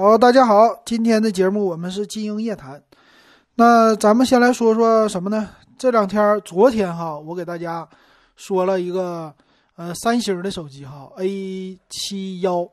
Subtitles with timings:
[0.00, 2.80] 好，大家好，今天的节目我们是金鹰夜谈。
[3.56, 5.48] 那咱们先来说说什么呢？
[5.76, 7.88] 这两天，昨天哈，我给大家
[8.36, 9.34] 说了一个
[9.74, 12.64] 呃三星的手机哈，A 七幺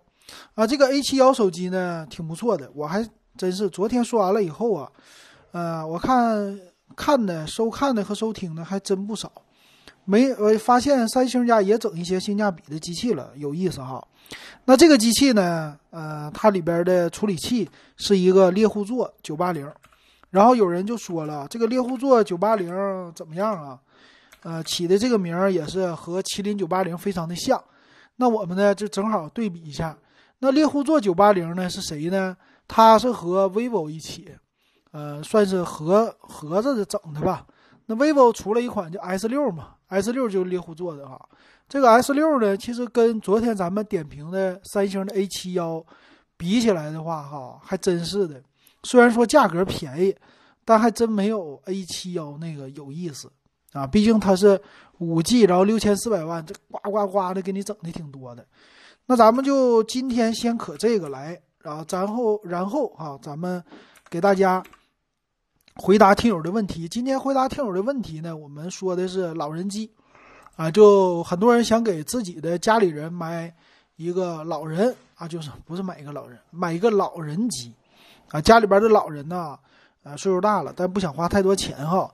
[0.54, 3.04] 啊，这个 A 七幺手机呢挺不错的，我还
[3.36, 4.92] 真是昨天说完了以后啊，
[5.52, 6.60] 呃，我看
[6.96, 9.32] 看的、收看的和收听的还真不少。
[10.06, 14.02] 没，我发现三星家也整一些性价比的机器了，有意思哈。
[14.66, 19.72] 那这个机器呢，呃，它里边的处理器是一个猎户座九八零，
[20.30, 22.73] 然后有人就说了，这个猎户座九八零
[23.16, 23.80] 怎么样啊？
[24.44, 27.63] 呃，起的这个名也是和麒麟九八零非常的像。
[28.18, 29.98] 那我们呢就正好对比一下，
[30.40, 32.35] 那猎户座九八零呢是谁呢？
[32.68, 34.32] 它是和 vivo 一起，
[34.91, 37.46] 呃，算是合合着的整的吧。
[37.88, 39.74] 那 vivo 出了一款叫 S 六嘛。
[39.88, 41.20] S 六就是猎户座的哈，
[41.70, 45.85] 这个 S 六呢，其实跟昨天咱们点评的三星的 A 七幺
[46.38, 48.41] 比起来的话，哈，还真是的。
[48.84, 50.16] 虽然说价格便宜，
[50.63, 53.32] 但还真没有 A 七幺那个有意思
[53.73, 53.85] 啊。
[53.85, 54.60] 毕竟它是
[54.98, 58.45] 五 G，然后六千四百万，这呱呱呱的给你整的挺多的。
[59.05, 63.63] 那咱们就今天先可这个来，然后然后然后哈，咱们
[64.09, 64.63] 给大家。
[65.75, 66.88] 回答听友的问题。
[66.88, 69.91] 今天回答听友的问题呢，我们说的是老人机，
[70.56, 73.53] 啊，就很多人想给自己的家里人买
[73.97, 77.73] 一个老人啊，就是不是买一个老人，买一个老人机，
[78.29, 79.59] 啊，家里边的老人呢，
[80.03, 82.09] 呃，岁数大了，但不想花太多钱哈，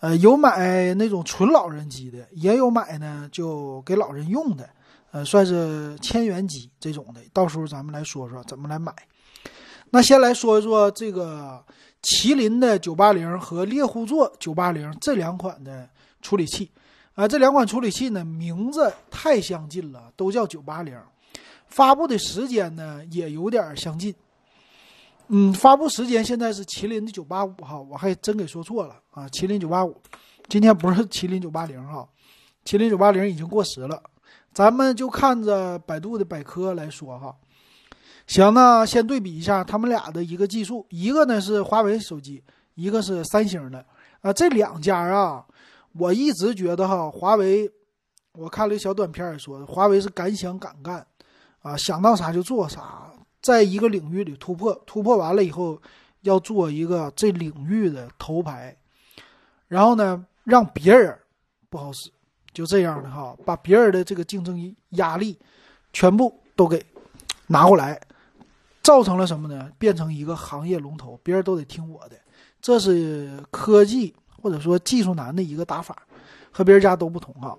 [0.00, 4.68] 呃，有买那种纯老人机的，也有买呢就给老人用的，
[5.10, 7.22] 呃，算是千元机这种的。
[7.32, 8.94] 到时候咱们来说说怎么来买。
[9.88, 11.64] 那先来说一说这个。
[12.06, 15.88] 麒麟的九八零和猎户座九八零这两款的
[16.22, 16.70] 处理器，
[17.14, 20.96] 啊，这两款处理器呢名字太相近了，都叫九八零，
[21.66, 24.14] 发布的时间呢也有点相近。
[25.26, 30.00] 嗯，发布时间现在是麒麟的九八五哈，我还真给说错了啊，麒麟九八五，
[30.48, 32.08] 今天不是麒麟九八零哈，
[32.64, 34.00] 麒麟九八零已经过时了，
[34.54, 37.34] 咱们就看着百度的百科来说哈。
[38.26, 42.42] 行，那先对比一下他们俩的一个技术，一个呢是华为手机，
[42.74, 43.84] 一个是三星的，
[44.20, 45.46] 啊，这两家啊，
[45.92, 47.70] 我一直觉得哈，华为，
[48.32, 51.06] 我看了一小短片也说，华为是敢想敢干，
[51.62, 55.80] 啊，想到啥就做啥，在一个领域里突破，突破完了以后，
[56.22, 58.76] 要做一个这领域的头牌，
[59.68, 61.16] 然后呢，让别人
[61.70, 62.10] 不好使，
[62.52, 65.38] 就这样的哈，把别人的这个竞争压力
[65.92, 66.84] 全部都给
[67.46, 68.00] 拿过来。
[68.86, 69.68] 造成了什么呢？
[69.78, 72.16] 变成一个行业龙头，别人都得听我的，
[72.62, 76.06] 这是科技或者说技术男的一个打法，
[76.52, 77.58] 和别人家都不同哈。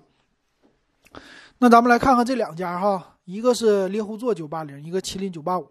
[1.58, 5.70] 那咱们来看看这两家哈，一个是猎户座九八零，一个麒麟九八五。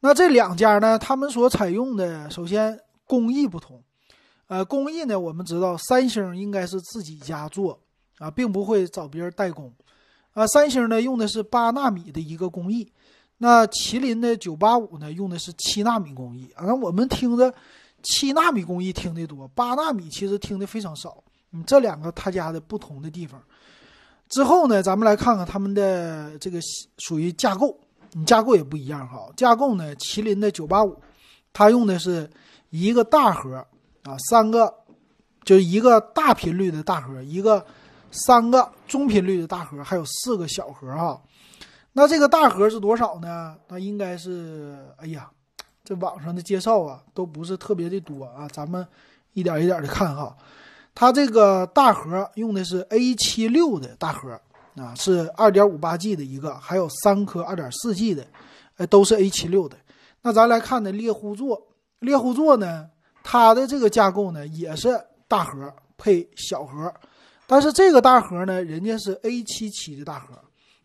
[0.00, 2.76] 那这两家呢，他们所采用的首先
[3.06, 3.80] 工艺不同，
[4.48, 7.78] 呃，工艺呢，我们知道三星应该是自己家做
[8.18, 9.72] 啊，并不会找别人代工，
[10.32, 12.92] 啊，三星呢用的是八纳米的一个工艺。
[13.42, 16.62] 那麒麟的九八五呢，用的是七纳米工艺啊。
[16.64, 17.52] 那我们听着
[18.00, 21.24] 七纳米工艺听得多，八纳米其实听的非常少。
[21.50, 23.42] 嗯，这两个他家的不同的地方。
[24.28, 26.60] 之后呢，咱们来看看他们的这个
[26.98, 27.76] 属于架构，
[28.12, 29.28] 你架构也不一样哈。
[29.36, 30.96] 架构呢，麒麟的九八五，
[31.52, 32.30] 它用的是
[32.70, 33.56] 一个大核
[34.04, 34.72] 啊，三个
[35.42, 37.66] 就一个大频率的大核，一个
[38.12, 41.20] 三个中频率的大核，还有四个小核哈。
[41.94, 43.56] 那这个大核是多少呢？
[43.68, 45.30] 那应该是，哎呀，
[45.84, 48.48] 这网上的介绍啊，都不是特别的多啊。
[48.48, 48.86] 咱们
[49.34, 50.34] 一点一点的看哈。
[50.94, 54.40] 它这个大核用的是 A 七六的大核
[54.76, 58.26] 啊，是二点五八 G 的一个，还有三颗二点四 G 的，
[58.76, 59.76] 哎，都是 A 七六的。
[60.22, 62.88] 那咱来看呢，猎户座，猎户座呢，
[63.22, 64.98] 它的这个架构呢也是
[65.28, 66.92] 大核配小核，
[67.46, 70.38] 但是这个大核呢，人家是 A 七七的大核。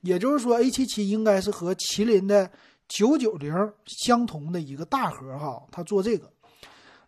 [0.07, 2.49] 也就是说，A 七七应该是和麒麟的
[2.87, 3.53] 九九零
[3.85, 6.31] 相同的一个大核哈，它做这个，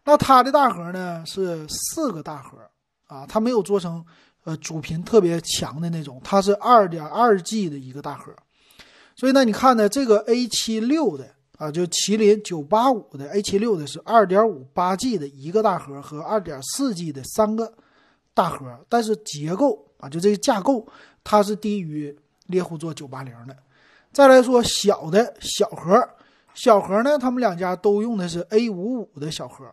[0.03, 2.57] 那它的大核呢是四个大核
[3.07, 4.05] 啊，它没有做成
[4.43, 8.35] 呃主频特别强的那种，它是二点二 G 的一个大核，
[9.15, 11.25] 所以呢，你看呢，这个 A 七六的
[11.57, 17.73] 啊，就麒麟九八五的 A 七六的是二点五八 G 的一个大核和二点四 G 的三个
[18.33, 20.85] 大核，但是结构啊，就这个架构，
[21.23, 22.13] 它是低于。
[22.49, 23.55] 猎户座九八零的，
[24.11, 26.07] 再来说小的小核，
[26.53, 29.65] 小核呢，他们两家都用的是 A 五五的小核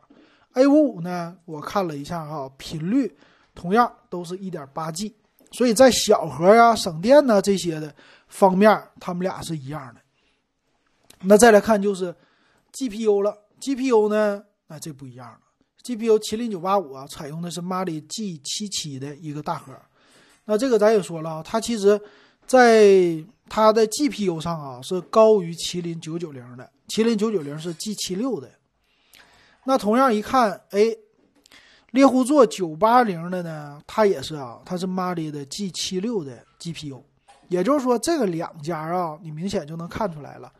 [0.53, 3.17] ，A 五五呢，我看了一下哈，频率
[3.55, 5.17] 同样都是一点八 G，
[5.53, 7.95] 所以在小核呀、省电呢这些的
[8.29, 10.01] 方面，他们俩是一样的。
[11.23, 12.15] 那再来看就是
[12.75, 15.39] GPU 了，GPU 呢，那这不一样了。
[15.83, 19.73] GPU 麒麟九八五啊，采用的是 Mali G 七七的一个大核。
[20.45, 22.01] 那这个咱也说了啊，它其实
[22.47, 28.51] 在它的 GPU 上啊是高于麒麟九九零的，麒麟九九零是 G 七六的。
[29.65, 30.97] 那同样一看，哎，
[31.91, 37.03] 猎户座九八零的呢，它也是啊，它是 Mali 的 G 七六的 GPU。
[37.49, 40.53] 也就是说，这个两家啊，你明显就能看出来了。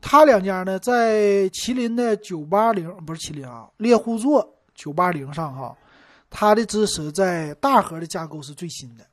[0.00, 5.76] 它两家呢，在麒麟的九八零不是麒麟啊，猎户座九八零上哈，
[6.28, 9.04] 它的支持在大核的架构是最新的。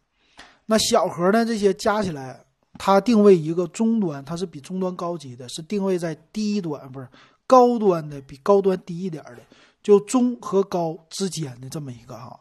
[0.65, 2.43] 那小核呢，这些加起来，
[2.79, 7.07] 它定位一个终端，它是比终端高级的，是定位在低端不是
[7.47, 9.39] 高端的，比高端低一点的，
[9.81, 12.39] 就中和高之间的这么一个哈，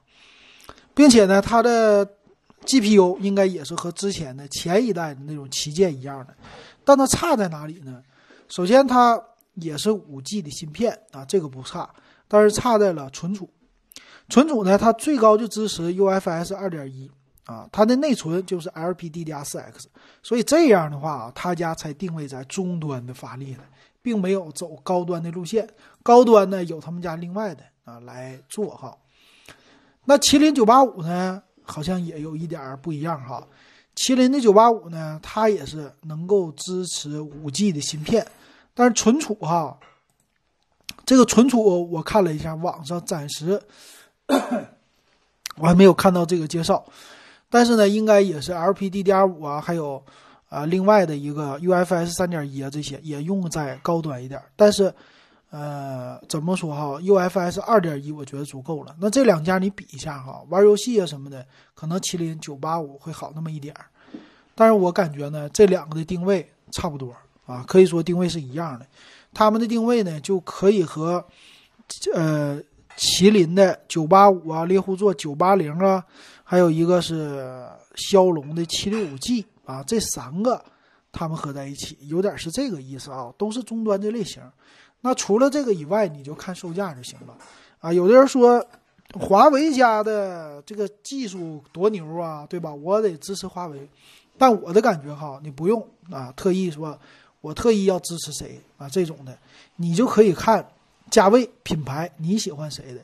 [0.95, 2.09] 并且呢，它的。
[2.65, 6.33] GPU 应该也是和之前的前一代的那种旗舰一样的，
[6.85, 8.01] 但它差在哪里呢？
[8.49, 9.21] 首先，它
[9.55, 11.91] 也是五 G 的芯片啊，这个不差，
[12.29, 13.51] 但是差在了存储。
[14.29, 17.11] 存储呢，它最高就支持 UFS 二点一
[17.44, 19.85] 啊，它的内存就是 LPDDR4X，
[20.23, 23.61] 所以这样的话啊，他家才定位在中端的发力的，
[24.00, 25.69] 并没有走高端的路线。
[26.03, 28.97] 高端呢，有他们家另外的啊来做哈。
[30.05, 31.43] 那麒麟九八五呢？
[31.65, 33.47] 好像也有一点不一样哈，
[33.94, 38.27] 麒麟的九八五呢，它也是能够支持五 G 的芯片，
[38.75, 39.79] 但是存储哈，
[41.06, 43.62] 这个存储我看了一下，网上暂时
[45.56, 46.85] 我还没有看到这个介绍，
[47.53, 50.03] 但是呢，应该也是 LPDDR 五啊，还有
[50.49, 54.93] 啊另外的一个 UFS 三点一啊这些也用在高端一点，但是。
[55.55, 58.97] 呃，怎么说哈？UFS 二点一我觉得足够了。
[58.99, 61.45] 那这两家你比一下哈，玩游戏啊什么的，
[61.75, 63.85] 可能麒麟九八五会好那么一点儿。
[64.55, 67.15] 但是我感觉呢，这两个的定位差不多
[67.45, 68.87] 啊，可以说定位是一样的。
[69.35, 71.23] 他们的定位呢，就可以和
[72.15, 72.59] 呃
[72.97, 76.03] 麒麟的九八五啊，猎户座九八零啊，
[76.53, 80.63] 还有一个是骁龙的七六五 G 啊，这三个
[81.11, 84.43] 他们合在一起，有点是这个意思啊，都是终端这类型。
[85.01, 87.35] 那除了这个以外，你就看售价就行了，
[87.81, 88.63] 啊，有的人说，
[89.19, 92.71] 华为家的这个技术多牛啊，对吧？
[92.71, 93.89] 我得支持华为，
[94.37, 97.01] 但我的感觉哈，你不用啊，特意说，
[97.41, 98.87] 我特意要支持谁啊？
[98.91, 99.35] 这种的，
[99.77, 100.69] 你就可以看
[101.11, 103.01] 价位、品牌你喜欢谁的，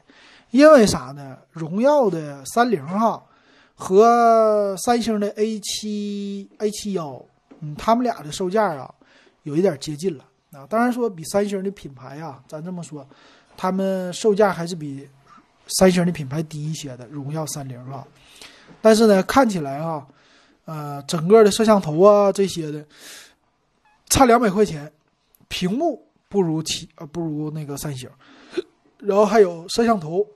[0.50, 1.38] 因为啥呢？
[1.50, 3.24] 荣耀的三零哈
[3.80, 7.24] 和三星的 A 七 A 七幺，
[7.60, 8.92] 嗯，他们俩的售价啊，
[9.44, 10.24] 有一点接近了。
[10.50, 13.06] 啊，当然说比三星的品牌啊，咱这么说，
[13.56, 15.08] 他们售价还是比
[15.78, 18.04] 三星的品牌低一些的，荣耀三零啊。
[18.82, 20.04] 但是呢，看起来啊，
[20.64, 22.84] 呃，整个的摄像头啊这些的，
[24.08, 24.90] 差两百块钱，
[25.46, 28.10] 屏幕不如七呃不如那个三星，
[28.98, 30.26] 然后还有摄像头，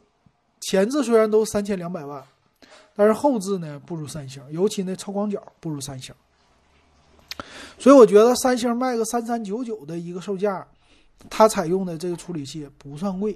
[0.60, 2.22] 前置虽然都三千两百万，
[2.94, 6.14] 但是后置呢不如三星，尤其那超广角不如三星。
[7.78, 10.64] 所以我觉得三星卖个三三九九的一个售价，
[11.30, 13.34] 它采用的这个处理器不算贵，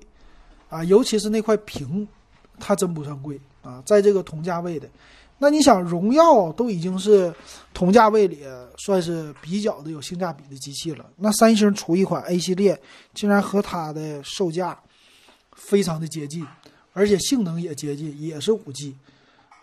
[0.69, 2.07] 啊，尤其是那块屏，
[2.61, 4.89] 它真不算贵啊，在这个同价位的，
[5.39, 7.35] 那你想荣耀都已经是
[7.73, 8.43] 同价位里
[8.77, 12.81] 算是比较的有性价比的机器了，那三星出一款 A 系列，
[13.15, 14.79] 竟然和它的售价
[15.55, 16.47] 非常的接近，
[16.93, 18.95] 而且性能也接近，也是五 G。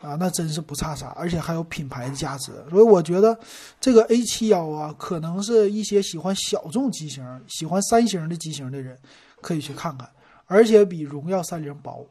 [0.04, 3.36] 啊，那真是不差啥，而且还有品牌的价值，所以我觉得
[3.80, 8.98] 这个 A 七幺啊，可能是一些喜欢小众机型、喜欢三星的机型的人
[9.42, 10.10] 可以去看看，
[10.46, 12.06] 而且比荣耀三零薄。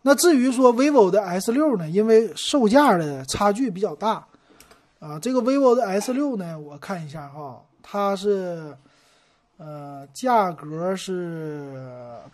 [0.00, 4.26] 那至于说 vivo 的 S 六呢，因为售价的差距比较大，
[4.98, 8.74] 啊，这个 vivo 的 S 六呢，我看一下哈，它是。
[9.58, 11.72] 呃，价格是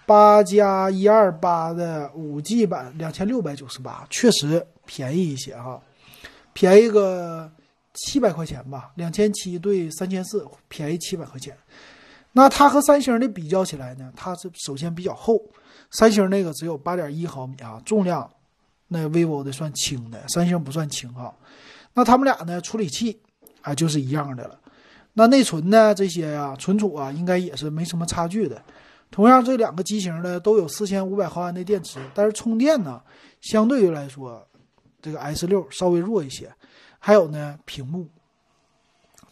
[0.07, 5.79] 八加一二八的五 G 版，两千六百九十八，确实便宜一些哈，
[6.55, 7.51] 便宜个
[7.93, 11.55] 七百块钱吧，两千七对三千四，便宜七百块钱。
[12.33, 15.39] 那它和三星的比较起来呢，它是首先比较厚，
[15.91, 18.31] 三星那个只有八点一毫米啊，重量
[18.87, 21.35] 那 vivo 的算轻的，三星不算轻哈。
[21.93, 23.21] 那他们俩呢，处理器
[23.61, 24.59] 啊就是一样的了。
[25.19, 25.93] 那内存呢？
[25.93, 28.63] 这些呀，存储啊，应该也是没什么差距的。
[29.11, 33.03] 同样，这两个机型呢，都有四千五百毫安的电池，但是充电呢，
[33.41, 34.47] 相对于来说，
[35.03, 36.49] 这个 S 六稍微弱一些。
[37.01, 38.07] 还有呢，屏幕，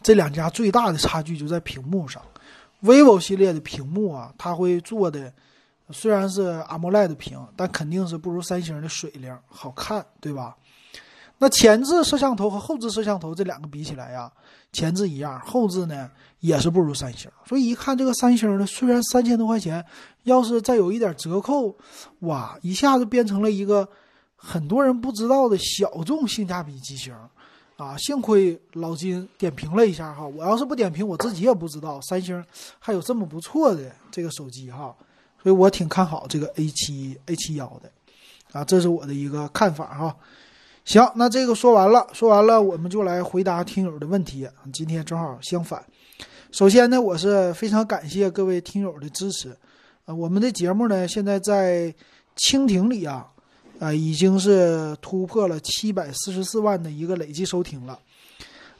[0.03, 2.21] 这两家最大的差距就在屏幕上。
[2.83, 5.31] vivo 系列的屏幕啊，它会做的
[5.91, 10.57] 虽然是 AMOLED 屏，但肯定是不如三星的水灵好看，对吧？
[11.37, 14.29] 那前置摄像头和后置摄像头这两个比起来呀，
[14.71, 16.09] 前置一样，后置呢
[16.39, 17.29] 也是不如三星。
[17.45, 19.83] 所以一看这个三星的，虽然三千多块钱，
[20.23, 21.75] 要是再有一点折扣，
[22.19, 23.87] 哇，一下子变成了一个
[24.35, 27.15] 很多人不知道的小众性价比机型。
[27.77, 32.43] 啊，幸亏老金点评了一下哈，我要是不点评，我自己也不知道三星
[32.79, 34.95] 还有这么不错的这个手机哈，
[35.43, 37.91] 所以我挺看好这个 A 七 A 七幺的，
[38.51, 40.15] 啊，这是我的一个看法哈。
[40.87, 44.47] 行，那这个说完了，说完了，我们就来回答听友的问题。
[44.71, 45.83] 今天正好相反，
[46.49, 49.53] 首先呢，我是非常感谢各位听友的支持，
[50.05, 51.93] 呃，我们的节目呢现在在
[52.37, 53.27] 蜻蜓里啊。
[53.79, 57.99] 啊，已经是突破了七百四十四万的一个累计收听了。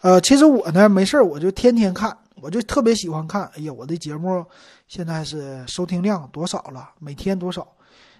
[0.01, 3.43] 呃，其实我呢没事儿，我就天天看，我就特别喜欢看。
[3.55, 4.43] 哎呀，我的节目
[4.87, 6.89] 现在是收听量多少了？
[6.99, 7.67] 每天多少？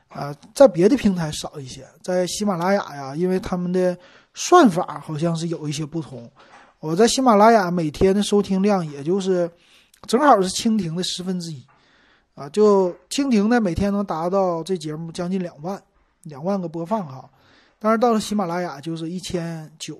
[0.09, 3.97] 啊，在别的平台少一些，在喜马拉雅呀，因为他们的
[4.33, 6.29] 算法好像是有一些不同。
[6.79, 9.49] 我在喜马拉雅每天的收听量也就是
[10.07, 11.65] 正好是蜻蜓的十分之一。
[12.35, 15.81] 啊，就蜻蜓呢每天能达到这节目将近两万。
[16.23, 17.29] 两万个播放哈，
[17.79, 19.97] 但是到了喜马拉雅就是一千九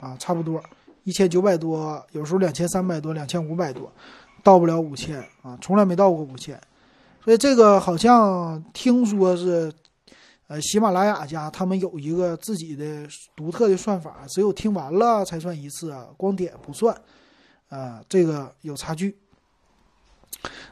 [0.00, 0.60] 啊，差不多
[1.04, 3.92] 一千九百多，有时候两千三百多，两千五百多，
[4.42, 6.60] 到不了五千啊，从来没到过五千，
[7.24, 9.72] 所以这个好像听说是，
[10.46, 13.06] 呃，喜马拉雅家他们有一个自己的
[13.36, 16.96] 独特的算法，只有听完了才算一次啊，光点不算，
[17.68, 19.16] 啊，这个有差距。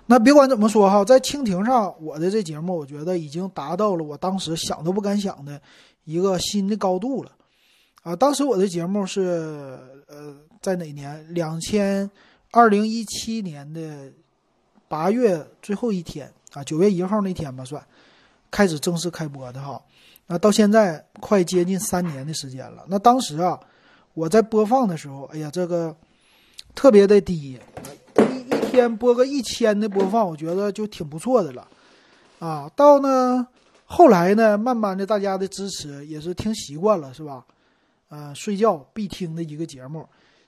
[0.07, 5.61] 那别管怎么说哈，在蜻蜓上，我的这节目我觉得已经达到了我当时想都不敢想的
[6.05, 7.33] 一个新的高度了，
[8.03, 9.77] 啊，当时我的节目是
[10.07, 11.35] 呃在哪年？
[11.35, 12.09] 两千
[12.53, 14.13] 二零一七年的
[14.89, 17.85] 八月最后一天啊，九月一号那天吧，算
[18.51, 19.81] 开始正式开播的哈。
[20.27, 22.85] 那到现在快接近三年的时间了。
[22.89, 23.59] 那当时啊，
[24.15, 25.97] 我在播放的时候，哎呀，这个
[26.75, 27.59] 特别的低。
[28.19, 31.69] 一一天播个一千的播放，我觉得就挺不错的了，
[32.39, 33.47] 啊，到呢
[33.85, 37.45] 后来呢，慢慢的大家的支持也是听习惯了，是吧？
[38.09, 40.07] 呃，睡觉必听的一个节目，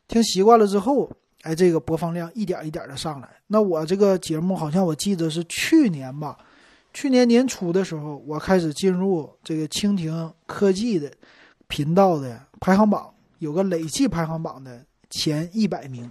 [0.08, 1.10] 听习惯了之后，
[1.42, 3.28] 哎，这个播放量一点一点的上来。
[3.46, 6.36] 那我这个节目好像我记得是去年吧，
[6.92, 11.10] 去年年初的时候，我开始进入这个蜻蜓科技的
[11.68, 16.10] 频道的排行榜，有个累计排行榜的前一百名。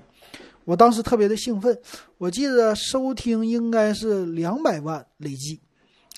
[0.63, 1.77] 我当时特别的兴奋，
[2.17, 5.59] 我记得收听应该是两百万累计，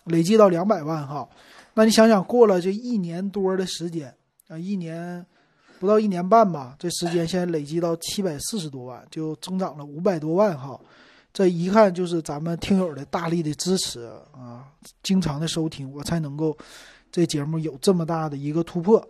[0.06, 1.28] 累计到两百万哈。
[1.76, 4.14] 那你想想，过了这一年多的时间
[4.48, 5.26] 啊，一年
[5.80, 10.80] 不到一年半吧，这时间现在累计到七百四十多万，就增长了五百多万哈。
[11.32, 14.66] 这一看就是咱们听友的大力的支持啊，
[15.04, 16.58] 经常的收听，我才能够
[17.12, 19.08] 这节目有这么大的一个突破。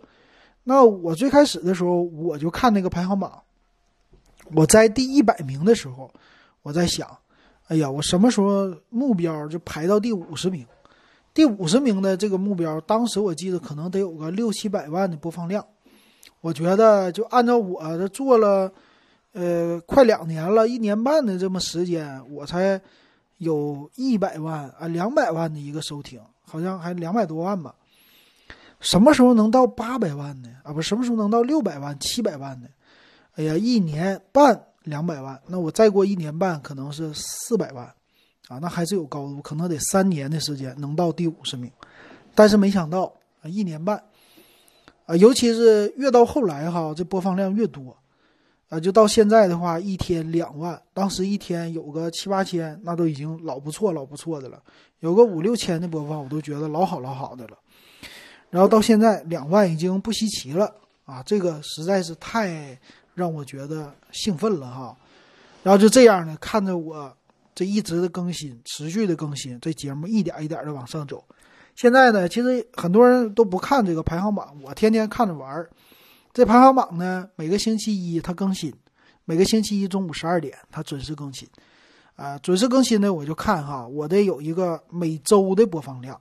[0.62, 3.42] 那我最开始的时候，我就看那个排行榜。
[4.54, 6.12] 我在第一百名的时候，
[6.62, 7.08] 我在想，
[7.68, 10.64] 哎呀，我什么时候目标就排到第五十名？
[11.32, 15.64] 第五十名的这个目标，当时我记得可能得有个六七百万的播放量。
[16.40, 18.72] 我觉得就按照我这做了，
[19.32, 22.80] 呃，快两年了，一年半的这么时间，我才
[23.38, 27.74] 有一百万啊，两百万的一个收听，好像还两百多万吧。
[28.80, 30.48] 什么时候能到八百万呢？
[30.62, 32.68] 啊，不，什么时候能到六百万、七百万呢？
[33.34, 37.84] 哎呀，一年半两百万，那我再过一年半可能是四百万，
[38.48, 41.70] 啊，那还是有高度，可能得三年的时间能到第五十名，
[42.34, 44.02] 但是没想到啊，一年半，
[45.10, 47.96] 啊，尤其是越到后来哈，这播放量越多，
[48.68, 54.62] 啊，就到现在的话，一天两万，当时一天有个七八千，那都已经老不错老不错的了，
[55.00, 57.58] 有个五六千的播放，我都觉得老好老好的了，
[58.50, 60.72] 然后到现在两万已经不稀奇了，
[61.04, 62.78] 啊，这个实在是太。
[63.12, 64.96] 让我觉得兴奋了哈，
[65.64, 67.14] 然后就这样呢，看着我
[67.54, 71.22] 这一直的更新，持续的更新，这节目一点一点的往上走。
[71.80, 75.70] 现在呢，其实很多人都不看这个排行榜，我天天看着玩儿。
[76.30, 78.70] 这排行榜呢，每个星期一它更新，
[79.24, 81.48] 每个星期一中午十二点它准时更新。
[82.16, 86.20] 啊，准时更新呢，我就看哈，我得有一个每周的播放量，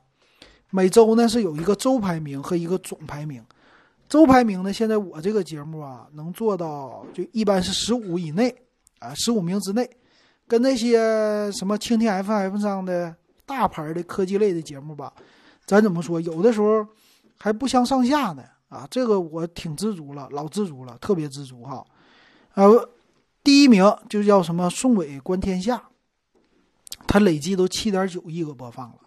[0.69, 3.43] 每周呢是有一个周排名和一个总排名。
[4.07, 4.71] 周排名呢？
[4.71, 8.55] 现在我这个节目啊，能做到就一般是十五以内
[8.99, 9.89] 啊，十五名之内，
[10.47, 13.13] 跟那些什么蜻蜓 FM 上的
[13.45, 15.11] 大牌的科技类的节目吧，
[15.69, 16.19] 咱怎么说？
[16.19, 16.83] 有的时候
[17.37, 18.87] 还不相上下呢啊！
[18.89, 21.85] 这个我挺知足了，老知足了，特别知足哈。
[22.55, 22.89] 呃，
[23.43, 25.83] 第一名就叫什么宋伟观天下，
[27.05, 28.97] 他累计都七点九亿个播放了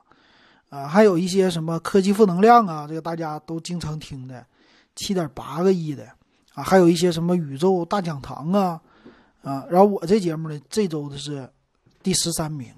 [0.68, 0.86] 啊！
[0.86, 4.46] 还有一些什么科技负能量啊，这个大家都经常听的。
[4.94, 6.06] 七点八个亿的
[6.54, 8.80] 啊，还有一些什么宇宙大讲堂啊，
[9.42, 9.66] 啊。
[9.68, 11.50] 然后我这节目呢，这周的是
[12.04, 12.72] 第十三名，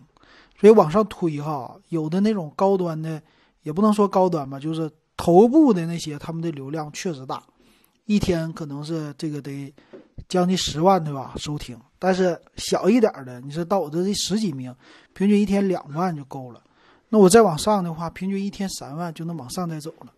[0.59, 3.21] 所以往上推哈，有的那种高端的，
[3.65, 7.43] 也不能说高端吧，就是头部的那些，他们的流量确实大，
[8.07, 9.75] 一天可能是这个得
[10.29, 11.35] 将近十万对吧？
[11.37, 14.73] 收听，但是小一点的，你说到我这这十几名，
[15.13, 16.63] 平均一天两万就够了。
[17.09, 20.13] 那我再往上的话，平均一天三万就能往上再走了。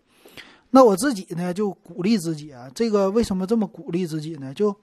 [0.71, 2.71] 那我自己呢，就鼓励自己啊。
[2.75, 4.53] 这个为什么这么鼓励自己呢？
[4.53, 4.75] 就，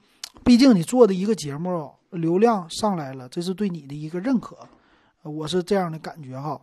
[0.42, 4.56] 毕竟你做的一个节目流量上来了，这是对你的一个认可，
[5.22, 6.60] 我是这样的感觉哈。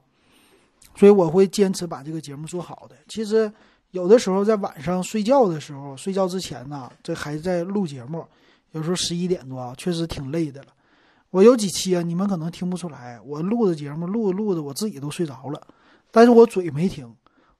[0.96, 2.96] 所以我会坚持把这个节目做好的。
[3.08, 3.52] 其实
[3.92, 8.26] 有的时候在晚上睡觉的时候，睡觉之前呢，这还在录节目，
[8.72, 10.68] 有时候十一点多啊，确实挺累的了。
[11.30, 15.62] 我有几期啊，你们可能听不出来，我录的节目录着录着，我自己都睡着了，
[16.12, 17.10] 但是我嘴没停，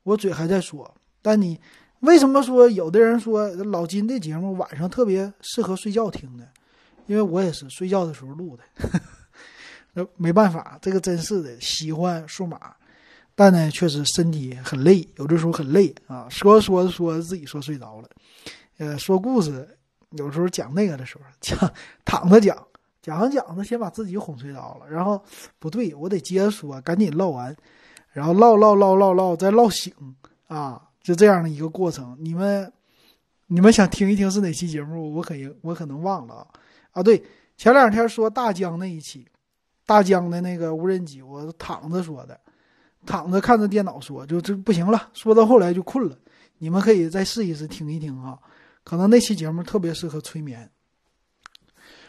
[0.04, 0.94] 我嘴还在说。
[1.22, 1.60] 但你
[2.02, 6.46] 为什么说有的人说老金的节目晚上特别适合睡觉听呢？
[7.08, 8.64] 因为我也是睡觉的时候录的，
[9.94, 12.74] 那 没办法，这个真是的，喜欢数码，
[13.42, 16.28] 但呢确实身体很累，有的时候很累啊。
[16.30, 18.08] 说着说着说着自己说睡着了，
[18.78, 19.68] 呃，说故事
[20.12, 21.58] 有时候讲那个的时候讲
[22.06, 22.56] 躺着讲，
[23.02, 25.20] 讲着讲着先把自己哄睡着了，然后
[25.58, 27.58] 不对我得接着说，赶紧唠完，
[28.12, 29.92] 然后唠唠唠唠唠再唠醒
[30.46, 30.80] 啊。
[31.02, 32.72] 就这样的一个过程，你们，
[33.48, 35.16] 你们想听一听是哪期节目？
[35.16, 36.48] 我可我可能忘了啊
[36.92, 37.02] 啊！
[37.02, 37.24] 对，
[37.58, 39.28] 前两天说大疆那一期，
[39.88, 42.40] 大疆的那个无人机，我躺着说的，
[43.06, 46.18] 躺着看着电脑说，就这不行了，说到后来就困了。
[46.60, 48.38] 你们可以再试一试听一听啊，
[48.84, 50.70] 可能那期节目特别适合催眠。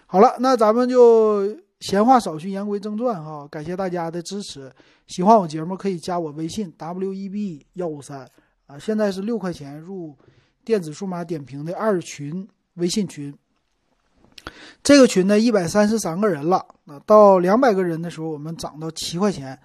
[0.07, 3.49] 好了，那咱们就闲话少叙，言归正传哈。
[3.51, 4.71] 感谢大家的支持，
[5.07, 8.29] 喜欢我节目可以加我微信 w e b 幺五三。
[8.67, 10.15] 啊，现在是六块钱入
[10.65, 13.35] 电子数码点评的二群微信群，
[14.83, 16.65] 这个群呢一百三十三个人了。
[16.85, 19.57] 那到两百个人的时候，我们涨到七块钱；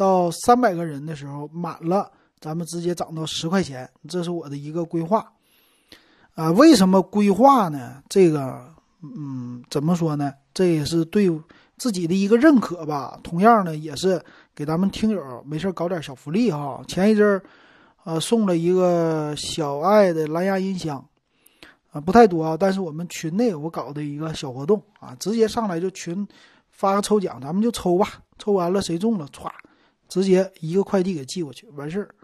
[0.00, 3.86] 到三百个人的时候满了，咱们直接涨到十块钱。
[4.08, 5.30] 这是我的一个规划。
[6.34, 8.02] 啊，为什么规划呢？
[8.08, 8.64] 这个，
[9.02, 10.32] 嗯，怎么说呢？
[10.54, 11.30] 这也是对
[11.76, 13.20] 自己的一个认可吧。
[13.22, 14.18] 同样呢，也是
[14.54, 16.82] 给咱们听友没事搞点小福利哈。
[16.88, 17.42] 前一阵儿。
[18.02, 21.04] 呃，送了一个小爱的蓝牙音箱，
[21.92, 26.26] 啊，不太多啊，但是我们群内我搞的一个小活动啊，直接上来就群
[26.70, 29.50] 发个抽奖，咱们就抽吧，抽完了谁中了，歘，
[30.10, 32.14] 直接一个快递给寄过去，完事儿，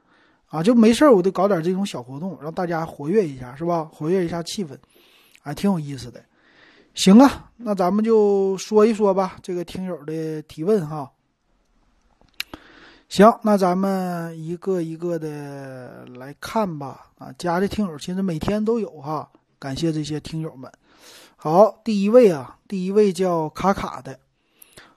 [0.49, 3.89] 啊，就没事儿，我就搞点这种小活动，让大家活跃一下，是吧？
[3.91, 4.77] 活跃一下气氛，
[5.43, 6.23] 啊，挺有意思的。
[6.95, 11.11] 行啊，那咱们就说一说吧，这个听友的提问哈。
[13.09, 17.13] 行，那咱们一个一个的来看吧。
[17.19, 20.71] 啊，加的听友其实每天都有哈，感谢这些听友们。
[21.37, 24.19] 好，第一位啊，第一位叫卡卡的，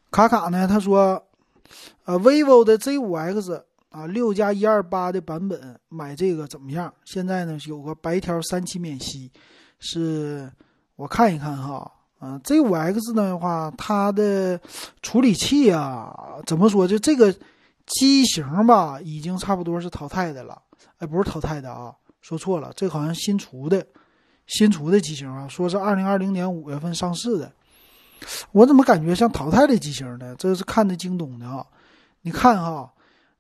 [0.10, 1.21] 卡卡呢，他说，
[2.10, 6.91] 啊，vivo 的 Z5X 啊，六加一二八的版本买这个怎么样？
[7.06, 9.32] 现在呢有个白条三期免息，
[9.78, 10.52] 是
[10.95, 11.91] 我看一看哈。
[12.17, 14.60] 啊，Z5X 的话，它的
[15.04, 16.88] 处理器啊，怎么说？
[16.88, 17.32] 就这个。
[17.98, 20.62] 机型吧，已经差不多是淘汰的了。
[21.00, 21.91] 哎，不是淘汰的啊，
[22.22, 23.84] 说错了，这好像新出的，
[24.45, 27.52] 新出的机型啊，说是二零二零年五月份上市的。
[28.52, 30.36] 我怎么感觉像淘汰的机型呢？
[30.38, 31.65] 这是看的京东的啊。
[32.21, 32.93] 你看哈，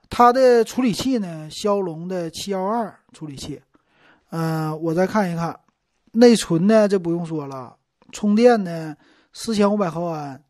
[0.09, 3.61] 它的处理器呢，骁龙的七幺二处理器。
[4.31, 5.59] 嗯，我再看一看，
[6.13, 7.75] 内存呢，这不用说了，
[8.11, 8.95] 充电呢，
[9.33, 10.43] 四千五百毫安，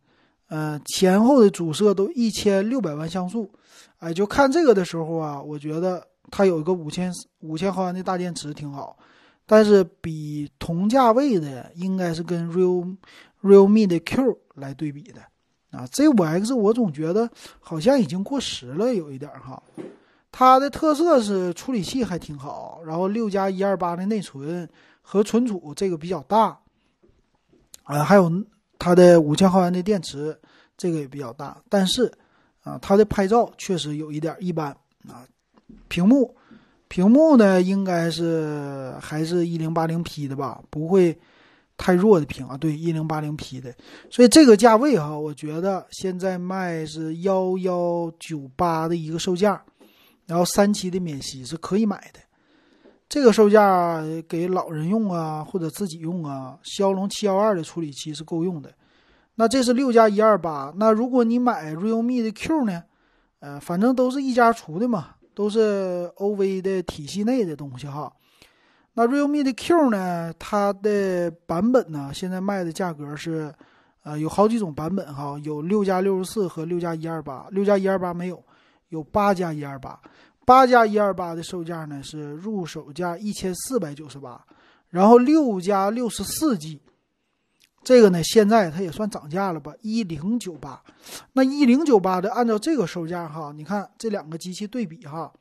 [0.49, 3.51] 嗯，前后的主摄都一千六百万像素。
[3.99, 8.97] 哎，就看这个的时候啊，我觉得它有一个五千五千毫安的大电池挺好，
[9.45, 12.95] 但是比同价位的应该是跟 real
[13.41, 15.21] realme 的 Q 来对比的
[15.71, 15.85] 啊。
[15.87, 17.29] Z5X 我总觉得
[17.59, 19.61] 好像已经过时了，有一点哈。
[20.31, 24.69] 它的特色是处理器还挺好，然后六加一二八的内存
[25.01, 26.59] 和存储这个比较大，
[27.83, 28.31] 啊，还有
[28.77, 30.39] 它的五千毫安的电池
[30.77, 32.11] 这个也比较大，但是。
[32.61, 34.67] 啊，它的拍照确实有一点一般
[35.07, 35.23] 啊。
[35.87, 36.35] 屏幕，
[36.89, 41.17] 屏幕呢应该是还是一零八零 P 的吧，不会
[41.79, 42.55] 太弱的屏啊。
[42.55, 43.73] 对，一零八零 P 的，
[44.11, 49.59] 所以这个价位哈，我觉得现在卖是幺幺九八的一个售价，
[50.27, 52.19] 然后三期的免息是可以买的。
[53.07, 58.71] 这个售价给老人用啊，或者自己用啊，骁龙七幺二的处理器是够用的。
[59.33, 62.83] 那这是六加一二八，那如果你买 realme 的 Q 呢？
[63.39, 68.11] 呃，反正都是一家出的嘛，都是 OV 的体系内的东西哈。
[68.99, 73.49] 那 realme 的 Q 呢，它的版本呢，现在卖的价格是
[74.03, 78.43] 呃，有好几种版本哈，有六加六十四和六加一二八，六加一二八没有，
[78.89, 79.97] 有八加一二八，
[80.45, 84.45] 八加一二八的售价呢是入手价一千四百九十八，
[84.89, 86.81] 然后六加六十四 G，
[87.85, 90.83] 这个呢现在它也算涨价了吧，一零九八，
[91.31, 95.31] 那一零九八的按照这个售价哈，你看这两个机器对比哈，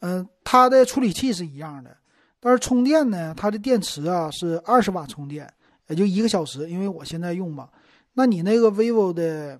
[0.00, 1.94] 嗯，它的处理器是一样的，
[2.40, 5.52] 但是充电呢，它的电池啊是二十瓦充电。
[5.88, 7.66] 也就一个小时，因为我现在用嘛。
[8.12, 9.58] 那你那个 vivo 的，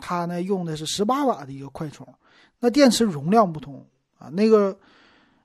[0.00, 2.06] 它呢用的是十八瓦的一个快充，
[2.60, 3.84] 那电池容量不同
[4.18, 4.28] 啊。
[4.28, 4.78] 那个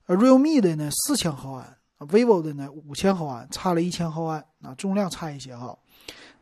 [0.06, 5.76] realme 的呢四千毫安，vivo 的呢五千毫安，差了一千毫安啊，重量差一些哈。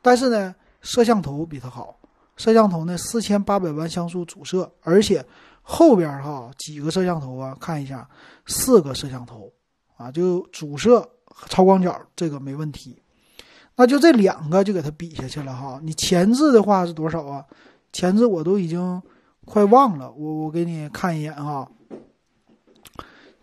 [0.01, 1.97] 但是呢，摄像头比它好，
[2.35, 5.25] 摄像头呢四千八百万像素主摄，而且
[5.61, 8.05] 后边哈几个摄像头啊，看一下
[8.47, 9.49] 四个摄像头
[10.01, 11.07] 啊，就主摄
[11.47, 12.97] 超广角这个没问题。
[13.75, 17.45] 那就这两个就给它比下去了哈，你前置的话是多少啊？
[17.93, 19.01] 前置我都已经
[19.45, 21.67] 快忘了，我我给你看一眼哈。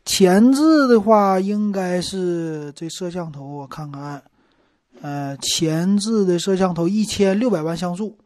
[0.04, 4.22] 前置的话应该是这摄像头，我看看，
[5.02, 8.16] 呃，前置的摄像头一千六百万像素，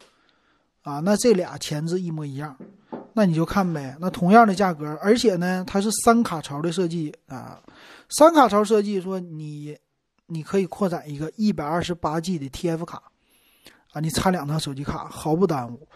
[0.82, 2.56] 啊，那这俩前置一模一样，
[3.14, 3.96] 那你就看呗。
[4.00, 7.58] 那同样的价格，而且呢，它是三卡槽的设计啊，
[8.16, 9.76] 三卡槽设计说你。
[10.26, 13.02] 你可以扩展一个一百二十八 G 的 TF 卡，
[13.92, 15.86] 啊，你插两张手机卡毫不耽误。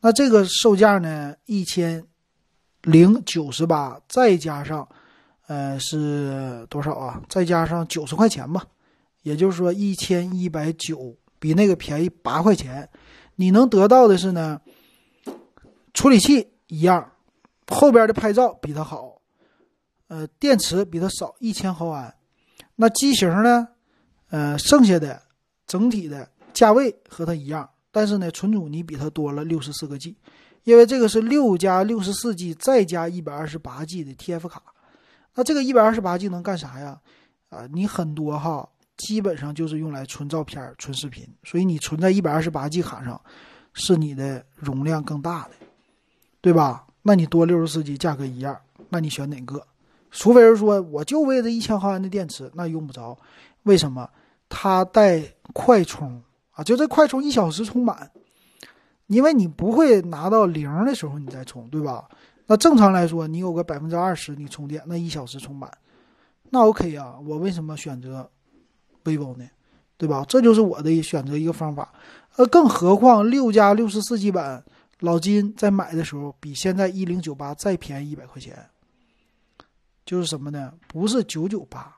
[0.00, 2.04] 那这个售价呢，一千
[2.82, 4.86] 零九十八，再加上，
[5.46, 7.22] 呃，是多少啊？
[7.26, 8.66] 再加上九十块钱吧，
[9.22, 12.86] 也就是说一千一百九，比那个便宜八块钱。
[13.36, 14.60] 你能得到的是呢，
[15.94, 17.12] 处理器一样，
[17.68, 19.15] 后边的拍照比它好，
[20.08, 22.14] 呃，电池比它少一千毫安，
[22.76, 23.68] 那机型呢？
[24.30, 25.22] 呃，剩下的
[25.66, 30.16] 整体的价位和它一样，但是呢，存储你比它多了六十四个 G，
[30.64, 34.62] 因为这个是六加六十四 G 再加一百二十八 G 的 TF 卡。
[35.34, 37.00] 那这个一百二十八 G 能干啥呀？
[37.50, 43.20] 啊，你很多哈，基本上就是用来存照片、存视频，所以你存在一百二十八 G 卡上，
[43.74, 45.50] 是你的容量更大的，
[46.40, 46.86] 对吧？
[47.02, 49.64] 那你多六十四 G，价格一样，那你选哪个？
[50.10, 53.16] 除非是说我就为这一千毫安的电池，那用不着。
[53.64, 54.08] 为什么
[54.48, 56.62] 它带快充啊？
[56.62, 58.10] 就这快充一小时充满，
[59.08, 62.08] 因为你不会拿到零的时候你再充，对吧？
[62.46, 65.68] 那正常来说，你有个百分之二十你充电，那一小时充满，
[66.50, 67.16] 那 OK 啊。
[67.26, 68.30] 我为什么选择
[69.02, 69.44] vivo 呢？
[69.96, 70.24] 对吧？
[70.28, 71.92] 这就是我的选择一个方法。
[72.36, 74.62] 呃，更何况六加六十四 G 版，
[75.00, 78.64] 老金在买的时候比现在一零九八再便宜一百块钱，
[80.06, 80.72] 就是什么呢？
[80.88, 81.94] 不是九九八。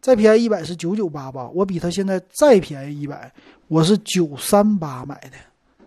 [0.00, 3.32] 再便宜一百是九九八吧，我比他现在再便宜一百，
[3.68, 5.86] 我是九三八买的，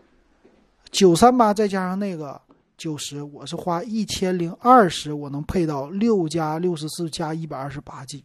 [0.89, 2.41] 九三八再加上那个
[2.77, 8.23] 九十，我是花一千零二十，我能配到六加六十四加一百二十八 G，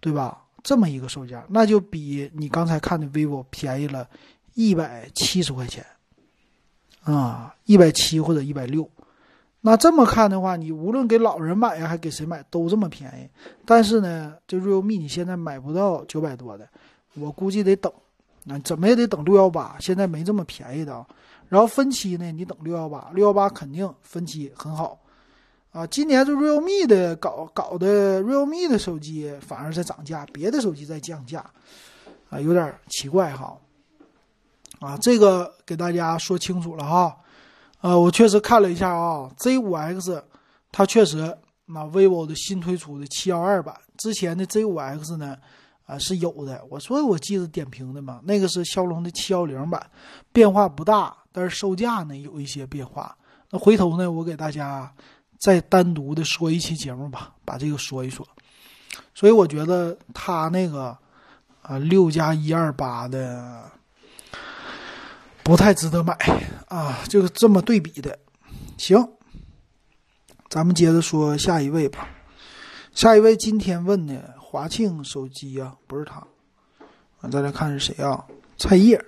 [0.00, 0.44] 对吧？
[0.62, 4.06] 这么一个售价，那就比你刚才看的 vivo 便宜了
[4.52, 5.82] 一百七十块钱，
[7.04, 8.86] 啊，一百七或者一百六。
[9.66, 13.26] 那这么看的话，你无论给老人买呀，还给谁买，都这么便宜。
[13.64, 16.68] 但是呢，这 realme 你现在买不到九百多的，
[17.14, 17.90] 我估计得等，
[18.44, 21.06] 那怎么也得等六幺八，现在没这么便宜的啊。
[21.48, 25.00] 然后分期呢，你等六幺八，六幺八肯定分期很好。
[25.72, 31.42] 啊，今年这 realme 的搞搞的 realme 的手机反而在涨价，别的手机在降价，
[32.28, 33.56] 啊，有点奇怪哈。
[34.78, 37.16] 啊，这个给大家说清楚了哈。
[37.84, 40.22] 呃，我确实看了一下啊，Z5X，
[40.72, 45.36] 它确实那 vivo 的新推出的712版，之前的 Z5X 呢，
[45.84, 46.64] 啊是有的。
[46.70, 49.90] 我说我记得点评的嘛，那个是骁龙的710版，
[50.32, 53.14] 变化不大，但是售价呢有一些变化。
[53.50, 54.90] 那回头呢，我给大家
[55.38, 58.26] 再单独的说一期节目吧，把这个说一说。
[59.14, 60.96] 所以我觉得它那个
[61.60, 63.70] 啊六加一二八的。
[65.44, 66.16] 不太值得买
[66.68, 68.18] 啊，就是这么对比的。
[68.78, 68.96] 行，
[70.48, 72.08] 咱们接着说下一位吧。
[72.94, 76.26] 下一位今天问的华庆手机啊，不是他。
[77.20, 78.24] 啊，再来看是谁啊？
[78.56, 78.98] 菜叶。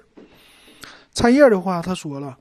[1.14, 2.36] 菜叶的话，他说了，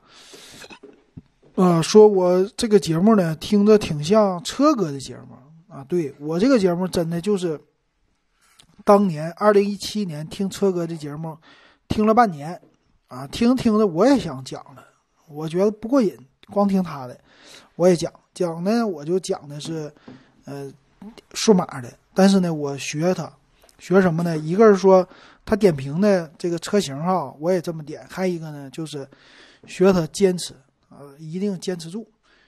[1.56, 5.38] 啊，说我这个节目呢，听着挺像车哥的节目
[5.74, 5.86] 啊。
[5.88, 7.58] 对我这个节目真的就是
[8.84, 11.38] 当年二零一七年听车哥的节目，
[11.88, 12.62] 听了半年。
[13.16, 14.84] 啊，听听的我也想讲了，
[15.30, 16.14] 我觉得不过瘾，
[16.50, 17.18] 光听他的，
[17.78, 19.90] 我也讲讲呢，我就讲的是，
[20.44, 20.70] 呃，
[21.34, 23.32] 数码的，但是呢，我学他，
[23.80, 24.38] 学什么呢？
[24.38, 25.08] 一个是说
[25.46, 28.06] 他点评的这个车型哈，我也这么点。
[28.10, 29.08] 还有一个呢，就是
[29.66, 30.54] 学他坚持
[30.90, 32.06] 啊，一定坚持住。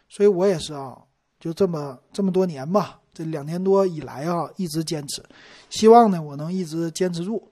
[0.09, 0.97] 所以我也是啊，
[1.39, 5.23] 就这么这么多年吧，这两年多以来啊，一直坚持。
[5.69, 7.49] 希望呢，我能一直坚持住。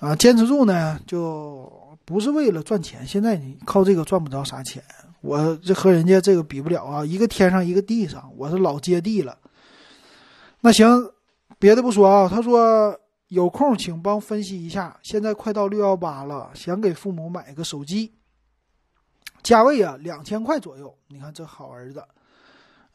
[0.00, 1.70] 啊，坚持住呢，就
[2.06, 3.06] 不是为了赚钱。
[3.06, 4.82] 现在你靠这个赚不着啥钱，
[5.20, 9.36] 我这和人家这个比不了啊，一个天上一个地上，我是老接地了。
[10.62, 11.12] 那行，
[11.58, 18.14] 别的不说啊，他说有空请帮分析一下，现在快到六幺八了，想给父母买个手机，
[19.42, 20.94] 价位啊两千块左右。
[21.08, 22.02] 你看这好儿子，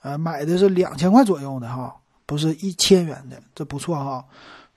[0.01, 4.25] 呃，买的是两千块左右的哈，不是一千元的，这不错哈。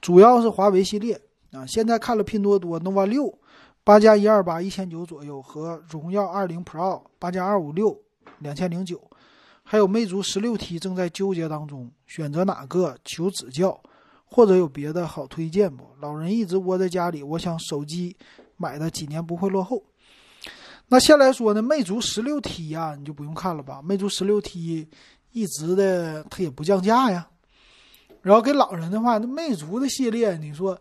[0.02, 1.18] 主要是华为系列。
[1.50, 3.38] 啊，现在看了拼多多，nova 六
[3.82, 7.98] 八加一二八一千九左右，和荣耀二零 pro 八加二五六
[8.40, 9.00] 两千零九，
[9.62, 13.80] 还有魅族十六 T 正在纠结当中，选择哪个求指教，
[14.26, 15.88] 或者有别的好推荐不？
[16.00, 18.14] 老人一直窝在家里，我想手机
[18.58, 19.82] 买的几年不会落后。
[20.88, 24.86] 那先来说呢，魅族十六 T 呀，你就不用看了吧，魅族十六 T
[25.32, 27.26] 一直的它也不降价呀。
[28.20, 30.78] 然后给老人的话，那魅族的系列，你说。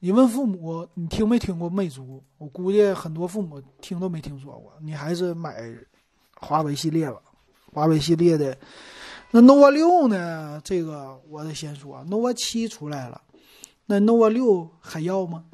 [0.00, 2.22] 你问父母，你听没听过魅族？
[2.38, 4.72] 我估计很多父母听都没听说过。
[4.80, 5.56] 你还是买
[6.36, 7.18] 华为系列吧。
[7.72, 8.56] 华为系列的
[9.30, 10.60] 那 nova 六呢？
[10.64, 13.20] 这个我得先说，nova 七出来了，
[13.86, 15.44] 那 nova 六还要吗？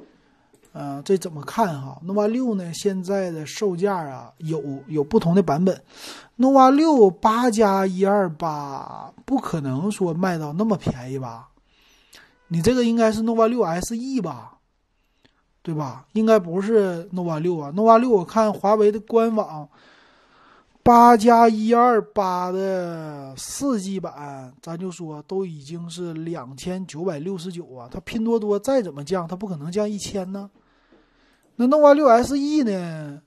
[0.72, 2.72] 嗯，这怎么看哈？nova 六呢？
[2.74, 5.82] 现在的售价啊，有有不同的版本。
[6.38, 11.48] nova 六八加一二八，不可能说卖到那么便宜吧？
[12.54, 14.58] 你这个应该是 nova 六 SE 吧，
[15.60, 16.06] 对吧？
[16.12, 19.68] 应该不是 nova 六啊，nova 六我看华为的官网，
[20.84, 27.88] 八加一二八的四 G 版，咱就说都已经是两千九百六十九啊。
[27.90, 30.48] 它拼多多再怎么降，它不可能降一千呢。
[31.56, 33.20] 那 nova 六 SE 呢？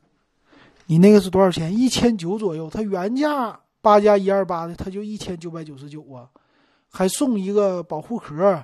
[0.86, 1.78] 你那个是多少钱？
[1.78, 2.70] 一千九左右。
[2.70, 6.30] 它原价八加一二八的，它就一千九百九十九啊，
[6.90, 8.64] 还送一个保护壳。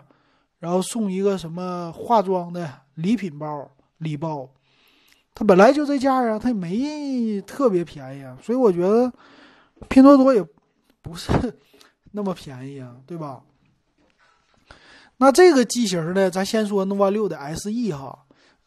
[0.64, 4.50] 然后送一个什么化妆的礼品包、礼包，
[5.36, 9.12] 它本来就这价啊，它也没特别便宜啊，所以我觉得
[9.90, 10.42] 拼多多也
[11.02, 11.30] 不是
[12.14, 13.42] 那么便宜啊，对吧？
[15.18, 18.18] 那这个机型呢，咱先说 nova 六的 SE 哈，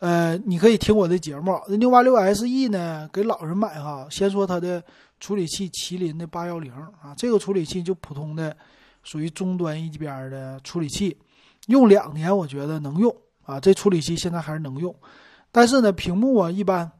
[0.01, 4.85] 呃，你可以听我的节目，nova 六 SE 呢给老人买哈，先说它的
[5.19, 8.55] 处理器，麒麟的八幺零啊，这个处理器就普通的，
[9.03, 11.17] 属于中端一边的处理器。
[11.67, 14.95] 用两年，我觉得能用啊，这处理器现在还是能用，
[15.53, 16.91] 但是呢，屏幕啊一般，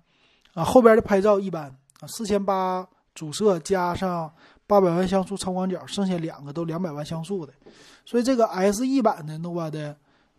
[0.55, 1.65] 啊后边的拍照一般
[2.01, 4.33] 啊，四千八主摄加上
[4.67, 7.53] 八百万像素超广角，剩下两个都两百万像素的，
[8.05, 9.97] 所以这个 SE 版的 nova 的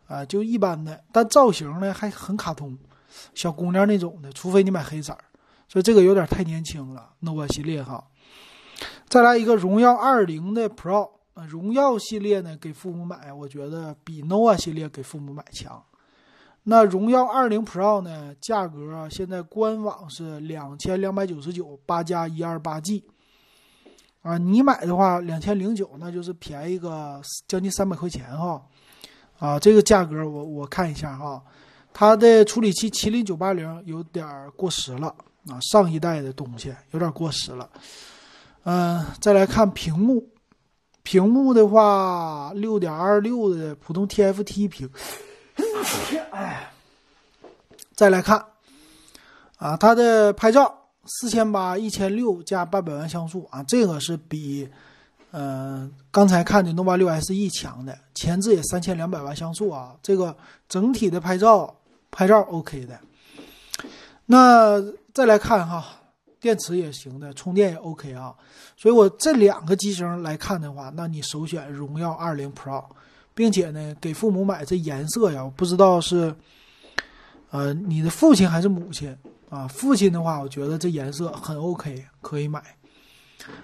[0.08, 2.78] 啊就一般的，但造型呢还很卡通，
[3.34, 5.18] 小姑娘那种的，除非你买黑色，
[5.68, 8.04] 所以这个有点太年轻了 nova 系列哈。
[9.08, 11.17] 再来一个荣耀二零的 pro。
[11.46, 15.84] 荣耀系列呢，给父母买，我觉得比 nova 系列给父母买强。
[16.64, 23.04] 那荣耀二零 Pro 呢，价格现在官网是两千两百九十九，八加一二八 G。
[24.22, 28.62] 啊，你买的话两千零九，那就是便宜个将近三百块钱哈。
[29.40, 31.42] 啊，这个价格我我看一下哈，
[31.94, 35.08] 它的处理器麒麟九八零有点过时了
[35.48, 37.70] 啊，上一代的东西有点过时了。
[38.64, 40.28] 嗯，再来看屏幕。
[41.08, 44.90] 屏幕的话，六点二六的普通 TFT 屏。
[46.32, 46.70] 哎，
[47.96, 48.44] 再来看，
[49.56, 54.68] 啊，它的拍照四千八、一千六加八百万像素啊，这个是比，
[55.32, 60.36] 呃，刚才看的 nova 六 SE 强的，前置也三千两百万像素啊，这个
[60.68, 61.74] 整体的拍照
[62.12, 63.00] 拍照 OK 的。
[64.26, 65.86] 那再来看哈。
[66.40, 68.34] 电池也行的，充电也 OK 啊，
[68.76, 72.84] 所以我这两个机型来看的话，那你首选荣耀二零 Pro，
[73.34, 76.36] 并且呢，给父母买这颜色呀，我不知道是，
[77.50, 79.18] 呃，你的父亲还是母亲
[79.50, 79.68] 啊？
[79.68, 82.64] 父亲的话，我觉得这颜色很 OK，可以买。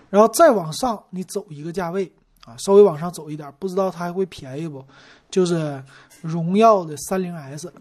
[0.10, 2.12] 然后再往上，你走一个价位
[2.46, 4.84] 啊，稍微往上走一点，不知道它还会便宜不？
[5.30, 5.84] 就是
[6.22, 7.72] 荣耀的三零 S，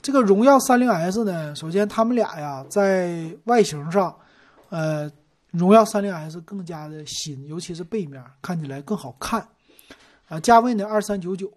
[0.00, 4.16] 这个荣耀三零 S 呢，首先他们俩呀，在外形上。
[4.70, 5.10] 呃，
[5.50, 9.48] 荣耀三零 S 更加的新，尤其是背面看起来更好看，
[10.28, 11.50] 啊，价位呢二三九九，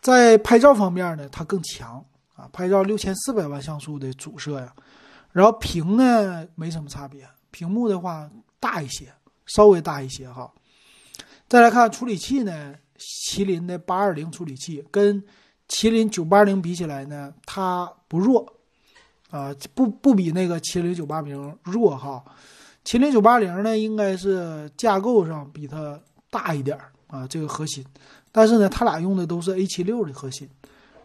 [0.00, 4.74] 在拍照方面呢它更强啊，拍照六千四百万像素的主摄呀，
[5.32, 9.12] 然后屏呢没什么差别，屏幕的话大一些，
[9.44, 10.50] 稍微大一些哈。
[11.48, 15.22] 再来看处理器呢，麒麟的八二零处理器跟
[15.68, 18.55] 麒麟九八零比起来呢，它不弱，
[19.36, 22.24] 啊，不不比那个麒麟九八零弱哈。
[22.86, 27.84] 麒麟九八零呢，应该是架构上比它大一点啊，这个核心。
[28.32, 30.48] 但是呢，它俩用的都是 A 七六的核心，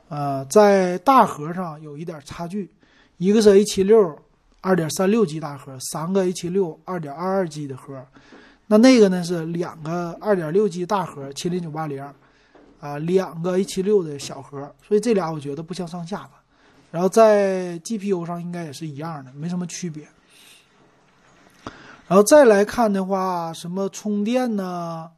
[0.08, 2.72] 呃，在大核上有一点差距，
[3.18, 4.18] 一个是 A 七六
[4.62, 8.06] 二点三六 G 大核，三个 A 七六二点二二 G 的核，
[8.68, 12.02] 那那个呢是两个二点六 G 大核，麒麟九八零，
[12.80, 16.41] 啊，两个 A 七六的小核，所以这俩我觉得不相上下吧。
[16.92, 20.08] 然后在 GPU 上应该也是一样的，没什么区别。
[22.08, 25.10] 然后再来看的话，什么充电呢？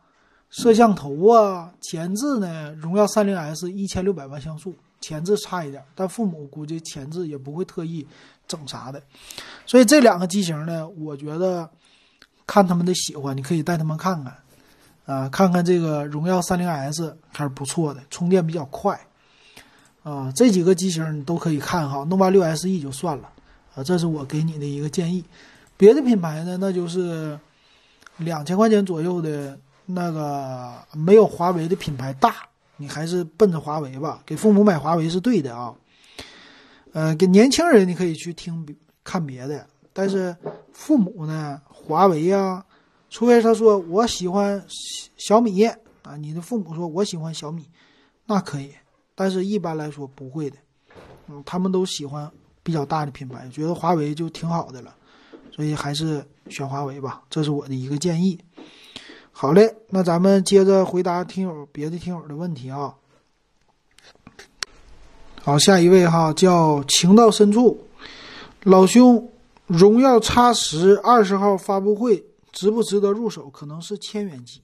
[0.51, 2.71] 摄像头啊，前置呢？
[2.73, 8.05] 荣耀三零 S 一千六百万像素，前置差一点，但父母估计前置也不会特意
[8.47, 9.01] 整啥的。
[9.65, 11.67] 所以这两个机型呢，我觉得
[12.45, 14.37] 看他们的喜欢，你可以带他们看看，
[15.07, 18.99] 啊，看看这个荣耀三零 S 还是不错的，充电比较快，
[20.03, 21.99] 啊，这几个机型你都可以看哈。
[22.05, 23.29] nova 六 SE 就算了，
[23.75, 25.23] 啊，这是我给你的一个建议。
[25.75, 27.39] 别的品牌呢，那就是
[28.17, 29.59] 两千块钱左右的。
[29.85, 32.35] 那个没有华为的品牌大，
[32.77, 34.23] 你还是奔着华为吧。
[34.25, 35.75] 给父母买华为是对的啊。
[36.93, 38.65] 呃，给年轻人你可以去听
[39.03, 40.33] 看别的，但是
[40.71, 42.63] 父母呢，华为呀，
[43.09, 44.63] 除非他说我喜欢
[45.17, 47.69] 小米啊，你的父母说我喜欢小米，
[48.25, 48.71] 那可以，
[49.15, 50.57] 但是一般来说不会的。
[51.27, 52.29] 嗯，他们都喜欢
[52.61, 54.93] 比较大的品牌，觉得华为就挺好的了，
[55.51, 58.37] 所以还是选华为吧，这是我的一个建议。
[59.31, 62.95] 好嘞，那咱们接着回答听友别的听友的问题啊。
[65.41, 67.87] 好，下一位哈叫情到深处，
[68.63, 69.31] 老兄，
[69.67, 73.49] 荣耀 X 十二十号发布会值不值得入手？
[73.49, 74.61] 可能是千元机。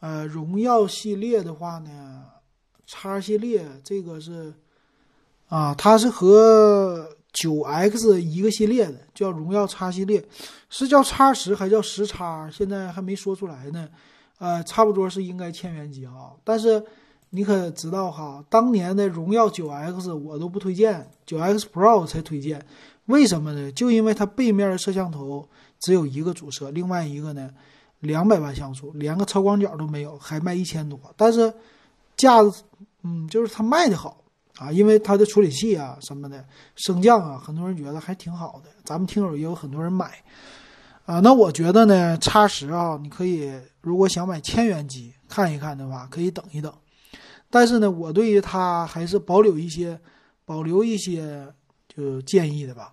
[0.00, 2.24] 呃，荣耀系列的话呢
[2.92, 4.52] ，X 系列这个是
[5.48, 7.08] 啊，它是和。
[7.32, 10.22] 九 X 一个系列的叫荣耀 X 系列，
[10.68, 12.18] 是叫 X 十还叫十 X？
[12.52, 13.88] 现在还没说出来呢。
[14.36, 16.32] 呃，差不多是应该千元机啊。
[16.44, 16.84] 但是
[17.30, 22.62] 你可知道哈，当年的荣耀九 X 我都不推荐，九 X Pro 才推荐。
[23.06, 23.72] 为什么呢？
[23.72, 25.48] 就因为它背面的摄像头
[25.80, 27.48] 只有一个主摄，另外一个呢
[28.00, 31.00] 两百万像素，连个超广角都没有，还卖一千多。
[31.16, 31.50] 但是
[32.14, 32.62] 架子，
[33.02, 34.18] 嗯，就是它卖的好。
[34.58, 36.44] 啊，因为它的处理器啊什么的
[36.76, 38.68] 升降啊，很多人觉得还挺好的。
[38.84, 40.22] 咱们听友也有很多人买，
[41.06, 46.70] 啊，那我觉得呢，叉十啊，你可以如果想买千元机看一看的话，可以等一等。
[47.48, 49.98] 但是呢，我对于它还是保留一些
[50.44, 51.48] 保留一些
[51.88, 52.92] 就建议的吧，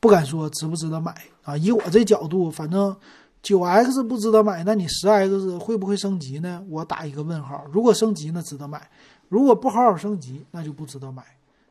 [0.00, 1.54] 不敢说值不值得买啊。
[1.54, 2.96] 以我这角度，反正
[3.42, 6.64] 九 X 不值得买，那你十 X 会不会升级呢？
[6.70, 7.66] 我打一个问号。
[7.70, 8.90] 如果升级，那值得买。
[9.28, 11.22] 如果不好好升级，那就不值得买，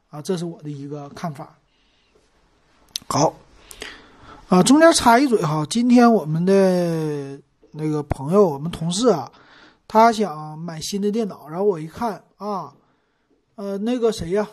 [0.09, 1.57] 啊，这是我的一个看法。
[3.07, 3.33] 好，
[4.47, 7.39] 啊，中间插一嘴哈，今天我们的
[7.71, 9.31] 那个朋友，我们同事啊，
[9.87, 12.73] 他想买新的电脑，然后我一看啊，
[13.55, 14.47] 呃，那个谁呀，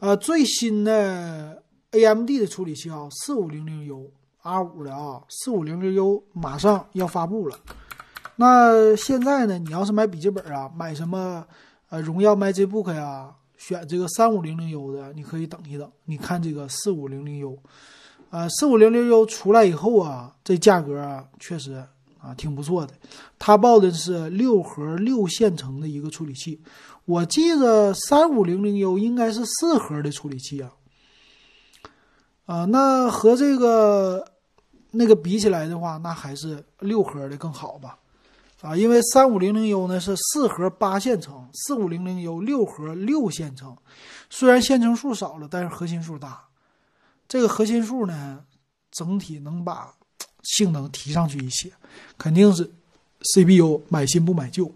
[0.00, 4.10] 呃，最新的 AMD 的处理器啊，四五零零 U
[4.42, 7.58] R 五的啊，四五零零 U 马上要发布了。
[8.36, 11.46] 那现在呢，你要是买笔记本啊，买什么？
[12.00, 15.90] 荣耀 MagicBook 呀，选这个三五零零 U 的，你可以等一等。
[16.04, 17.58] 你看这个四五零零 U，
[18.30, 21.84] 啊，四五零零 U 出来以后啊，这价格啊，确实
[22.18, 22.94] 啊挺不错的。
[23.38, 26.60] 它报的是六核六线程的一个处理器，
[27.04, 30.72] 我记得三五零零 U 应该是四核的处理器啊。
[32.46, 34.24] 啊，那和这个
[34.92, 37.98] 那个比起来的话，那还是六核的更好吧。
[38.62, 43.76] 啊，因为三五零零 U 呢是四核八线程，四五零零 U 六核六线程，
[44.30, 46.42] 虽然线程数少了，但是核心数大。
[47.28, 48.40] 这个核心数呢，
[48.90, 49.94] 整体能把
[50.42, 51.70] 性能提上去一些，
[52.16, 52.64] 肯定是
[53.20, 54.72] CPU 买新不买旧。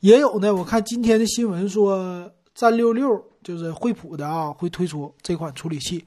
[0.00, 6.04] 也有呢，我看今天的新闻说，战六六就是惠普的啊，会推出这款处理器。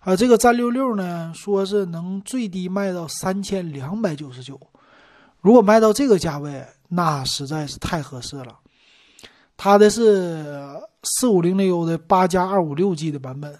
[0.00, 4.60] 啊，这个战六六呢，说是能最低卖到三千两百九十九。
[5.46, 8.58] 如果卖到这个价位，那实在是太合适了。
[9.56, 10.44] 它的是
[11.04, 13.56] 四五零零 U 的八加二五六 G 的版本，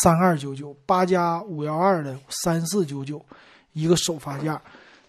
[0.00, 3.20] 三二九九；八加五幺二的三四九九，
[3.72, 4.62] 一个首发价。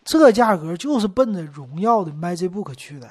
[0.03, 3.07] 这价格就是奔着荣耀的 MagicBook 去的。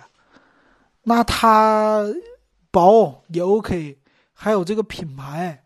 [1.04, 2.04] 那它
[2.72, 3.96] 薄也 OK，
[4.32, 5.62] 还有这个品牌，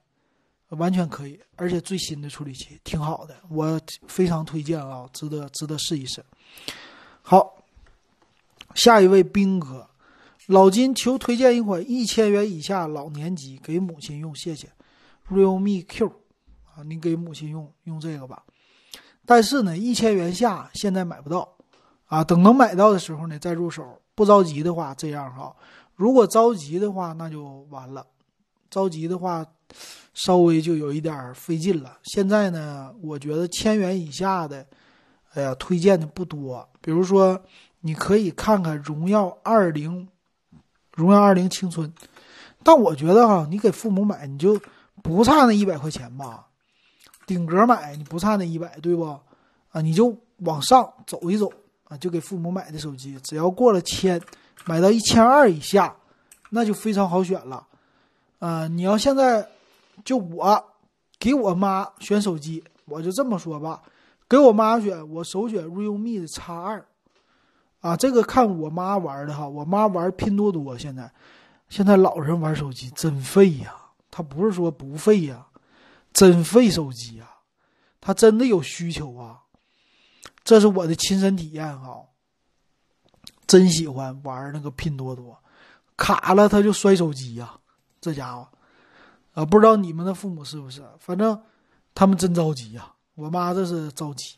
[0.69, 6.23] 完全可以，而且最新的处理器挺好的，我非常推荐啊，值得值得试一试。
[7.31, 7.63] 好，
[8.75, 9.87] 下一位兵哥，
[10.47, 14.67] 老金求推荐一款一千元以下老年机给母亲用，谢谢。
[15.31, 16.09] realme Q
[16.75, 18.43] 啊，你给母亲用用这个吧。
[19.27, 21.47] 但是呢，一千元下现在买不到
[22.07, 24.01] 啊，等能买到的时候呢再入手。
[24.15, 25.55] 不着急的话，这样哈。
[25.97, 28.07] 如果着急的话，那就完了。
[28.71, 29.45] 着急的话，
[30.15, 31.99] 稍微就有一点费劲了。
[32.05, 34.67] 现在呢，我觉得千元以下的，
[35.35, 36.69] 哎呀，推荐的不多。
[36.81, 37.41] 比如说，
[37.81, 40.09] 你可以看看荣耀二零，
[40.95, 41.93] 荣耀二零青春。
[42.63, 44.61] 但我觉得哈，你给父母买，你就
[45.03, 46.47] 不差那一百块钱吧。
[47.27, 49.05] 顶格买你不差那一百，对不？
[49.71, 51.53] 啊，你就往上走一走
[51.85, 54.21] 啊，就给父母买的手机，只要过了千，
[54.65, 55.95] 买到一千二以下，
[56.51, 57.67] 那就非常好选了。
[58.39, 59.47] 啊，你要现在
[60.05, 60.65] 就我
[61.19, 63.83] 给我妈选手机，我就这么说吧，
[64.29, 66.87] 给我妈选，我首选 realme 的 X 二，
[67.81, 71.11] 啊，这个看我妈玩的哈，我妈玩拼多多，现在
[71.69, 73.75] 现在老人玩手机真费呀，
[74.11, 75.47] 他不是说不费呀，
[76.13, 77.31] 真费手机呀，
[78.01, 79.45] 他真的有需求啊，
[80.45, 82.03] 这是我的亲身体验哈，
[83.47, 85.39] 真喜欢玩那个拼多多，
[85.97, 87.55] 卡了他就摔手机呀。
[88.01, 88.47] 这家伙，
[89.33, 90.85] 啊，不知道你们的父母是不是？
[90.99, 91.43] 反正
[91.95, 92.93] 他们真着急呀。
[93.19, 94.37] 我妈这是着急，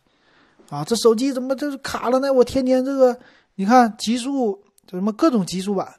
[0.70, 2.32] 啊，这手机怎么这是卡了呢？
[2.32, 3.20] 我天天这个，
[3.56, 4.58] 你看极速，
[4.88, 5.94] 什么各种极速版，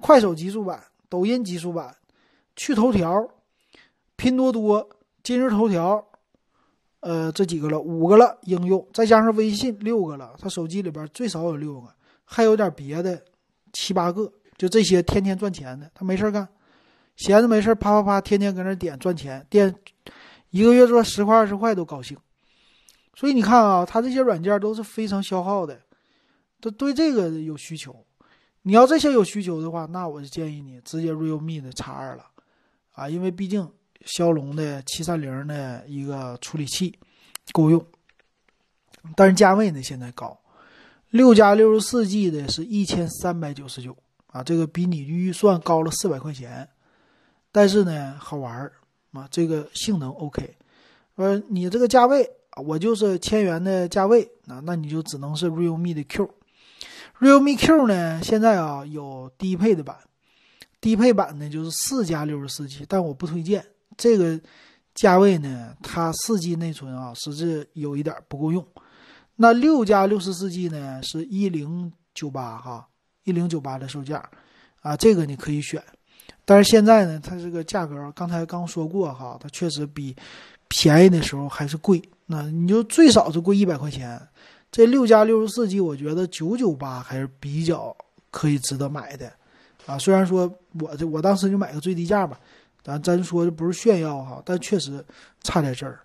[0.00, 1.94] 快手极速版，抖音极速版，
[2.56, 3.08] 去头条，
[4.16, 4.88] 拼多多，
[5.22, 6.04] 今日头条，
[6.98, 10.34] 呃，这几个了，五个了应用，再加上微信六个了。
[10.40, 11.88] 他手机里边最少有六个，
[12.24, 13.22] 还有点别的
[13.72, 16.48] 七八个，就这些天天赚钱的，他没事干。
[17.14, 19.72] 闲着没事啪啪啪，天天搁那点赚钱，点
[20.50, 22.16] 一个月赚十块二十块都高兴。
[23.14, 25.80] 所以你看啊，他这些软件都是非常消耗的，
[26.60, 28.04] 都对这个有需求。
[28.62, 32.26] 你要这些有需求的话，那我就建议你直接 realme 的 X 二了
[32.92, 33.68] 啊，因为毕竟
[34.04, 36.96] 骁龙的七三零的一个处理器
[37.52, 37.84] 够用，
[39.16, 40.38] 但是价位呢现在高，
[41.10, 43.96] 六加六十四 G 的是一千三百九十九
[44.26, 46.68] 啊，这个比你预算高了四百块钱。
[47.50, 48.72] 但是呢，好玩儿
[49.12, 50.56] 啊，这个性能 OK。
[51.16, 52.30] 说你这个价位，
[52.64, 56.30] 我就是千元的价位啊，那你就只能是 realme 的 Q。
[57.18, 59.96] realme Q 呢，现在啊有低配的版，
[60.80, 64.40] 低配版呢就是四加六十四 G，但我不推荐这个
[64.94, 68.64] 价位呢，它四 G 内存啊，实质有一点不够用。
[69.34, 72.88] 那六加六十四 G 呢，是一零九八哈，
[73.24, 74.30] 一零九八的售价
[74.82, 75.82] 啊，这个你可以选。
[76.48, 80.16] 但是现在呢，它这个价格，刚才刚说过哈，它确实比
[80.66, 82.00] 便宜的时候还是贵。
[82.24, 84.18] 那你就最少是贵一百块钱。
[84.72, 87.94] 这六加六十四 G，我觉得九九八还是比较
[88.30, 89.30] 可以值得买的
[89.84, 89.98] 啊。
[89.98, 92.40] 虽然说我这我当时就买个最低价吧，
[92.82, 95.04] 咱咱说的不是炫耀哈，但确实
[95.42, 96.00] 差在这儿。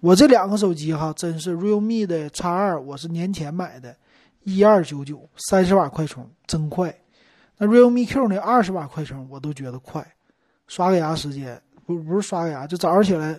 [0.00, 3.96] 我这两个手机哈，真是 realme 的 X 二，我是年前买的，
[4.44, 6.94] 一二九九，三十瓦快充，真快。
[7.58, 8.38] 那 realme Q 那？
[8.38, 10.06] 二十瓦快充我都觉得快，
[10.68, 13.38] 刷个牙时间不不是刷个牙，就早上起来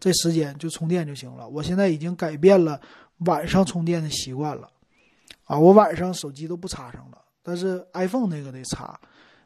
[0.00, 1.48] 这时间就充电就行了。
[1.48, 2.80] 我现在已经改变了
[3.18, 4.70] 晚上充电的习惯了，
[5.44, 8.98] 啊，我晚上手机都不插上了，但是 iPhone 那个得插。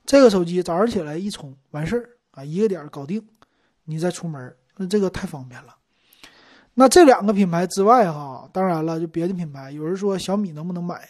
[0.05, 3.25] 这个手机早上起来一充完事儿啊，一个点搞定，
[3.85, 5.75] 你再出门，那这个太方便了。
[6.75, 11.09] 那这两个品牌之外哈，当然了，就别的品牌，有人说小米能不能买？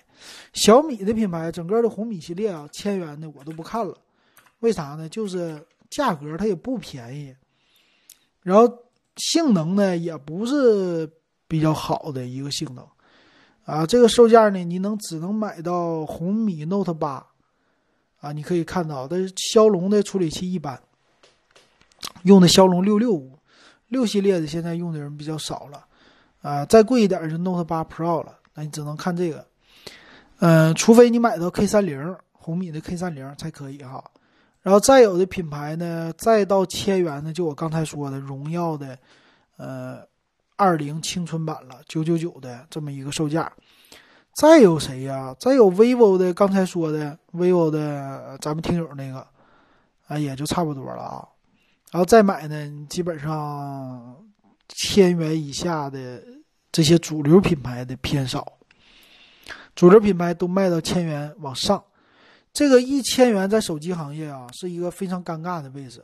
[0.52, 3.96] 小米的品牌，整个的红米系列啊，千元的我都不看了，
[4.60, 5.08] 为啥呢？
[5.08, 7.34] 就是价格它也不便宜，
[8.42, 8.68] 然后
[9.16, 11.08] 性能呢也不是
[11.46, 12.84] 比较好的一个性能，
[13.64, 17.24] 啊，这个售价呢，你能只能买到红米 Note 八，
[18.20, 20.80] 啊，你可以看到，但是骁龙的处理器一般，
[22.22, 23.38] 用的骁龙六六五，
[23.92, 25.84] 六系列的现在用的人比较少了，
[26.40, 29.46] 啊，再贵一点就 Note 八 Pro 了，那你只能看这个。
[30.40, 34.02] 嗯，除非你买到 K 三零红米的 K 三零才可以哈，
[34.62, 38.98] 然后再有的品牌呢，再到千元的，就我刚才说的荣耀的，
[39.58, 40.00] 呃，
[40.56, 43.52] 二零青春版了，九九九的这么一个售价。
[44.32, 45.36] 再有谁呀？
[45.38, 49.26] 再有 vivo 的，刚才说的 vivo 的，咱们听友那个，
[50.08, 51.28] 啊，也就差不多了啊。
[51.92, 54.16] 然后再买呢，基本上
[54.68, 56.24] 千元以下的
[56.72, 58.54] 这些主流品牌的偏少。
[59.76, 61.84] 主流品牌都卖到千元往上，
[62.50, 66.02] 这个一千元在手机行业啊是一个非常尴尬的位置。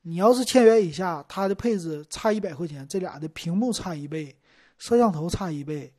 [0.00, 4.34] 你要是千元以下，它的配置差一百块钱，这俩的屏幕差一倍，
[4.78, 5.92] 摄像头差一倍，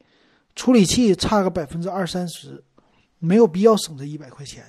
[0.56, 2.64] 处理器差个百分之二三十，
[3.20, 4.66] 没有必要省这一百块钱。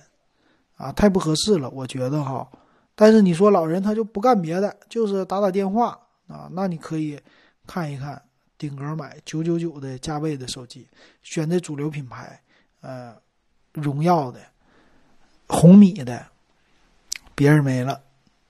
[0.77, 2.47] 啊，太不合适了，我觉得哈。
[3.01, 5.99] 但是你说老人他就不干别的，就是打打电话
[6.29, 7.19] 啊，那你可以
[7.67, 8.21] 看一看
[8.59, 10.87] 顶格买九九九的价位的手机，
[11.23, 12.39] 选的主流品牌，
[12.83, 13.17] 呃，
[13.73, 14.39] 荣耀的、
[15.49, 16.27] 红米的，
[17.35, 17.99] 别人没了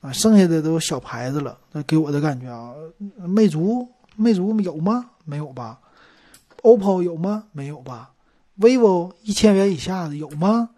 [0.00, 1.56] 啊，剩下的都小牌子了。
[1.70, 2.74] 那给我的感觉啊，
[3.18, 5.10] 魅族，魅族有吗？
[5.24, 5.78] 没有吧
[6.64, 7.44] ？OPPO 有吗？
[7.52, 8.10] 没有吧
[8.58, 10.70] ？vivo 一千元以下的有吗？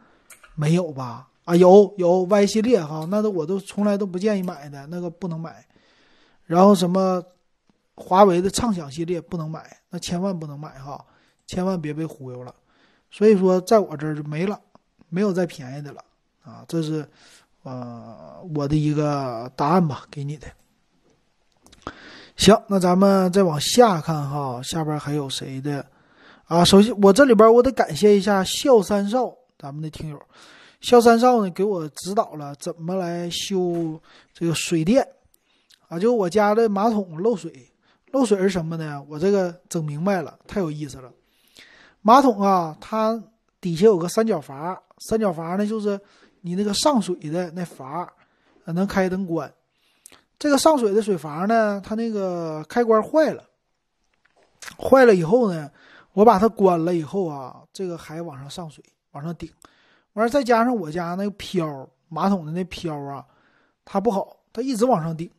[0.57, 1.29] 没有吧？
[1.45, 5.65] 啊，有有 Y 系列哈，那都我都从来都不建议买的，那个不能买。
[6.45, 7.23] 然后什么
[7.95, 11.05] 华为的畅享系列不能买，那千万不能买哈，
[11.47, 12.55] 千万别被忽悠了。
[13.11, 14.61] 所以说，在我这儿就没了，
[15.09, 16.03] 没有再便宜的了
[16.43, 16.65] 啊。
[16.69, 17.07] 这是
[17.63, 20.47] 呃我的一个答案吧，给你的。
[22.37, 25.85] 行，那咱们再往下看哈，下边还有谁的？
[26.45, 30.21] 啊，首先我这里边我得感谢一下笑三少，咱们的听友，
[30.83, 33.99] 肖三少呢给我指导了怎么来修
[34.35, 35.07] 这个水电，
[35.89, 37.73] 啊，就我家的马桶漏水，
[38.11, 39.03] 漏水是什么呢？
[39.09, 41.11] 我这个整明白了，太有意思了。
[42.01, 43.23] 马桶啊，它
[43.61, 45.99] 底下有个三角阀，三角阀呢就是
[46.41, 48.13] 你那个上水的那阀，
[48.65, 49.51] 能开能关。
[50.39, 53.45] 这个上水的水阀呢，它那个开关坏了，
[54.77, 55.71] 坏了以后呢。
[56.15, 59.51] 我把它关了以后啊，这个还往上上水，往上顶，
[60.15, 63.25] 完再加上我家那个漂马桶的那漂啊，
[63.85, 65.31] 它不好，它一直往上顶，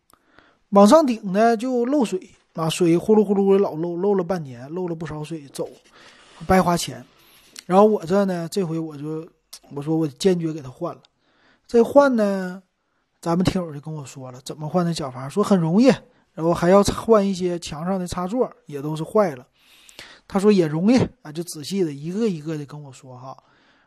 [0.70, 5.70] 往上顶呢就漏水啊，水呼噜呼噜的老漏，漏了半年，漏了不少水，走，
[6.48, 7.06] 白花钱。
[7.68, 9.28] 然后我这呢，这回我就
[9.70, 11.02] 我说我坚决给它换了，
[11.68, 12.62] 这换呢，
[13.22, 15.86] 咱们听友就跟我说了，怎么换的角阀，说很容易，
[16.34, 19.46] 然后还要换一些墙上的插座，也都是坏了。
[20.28, 23.38] 他说也容易啊，就仔细的一个一个的跟我说哈。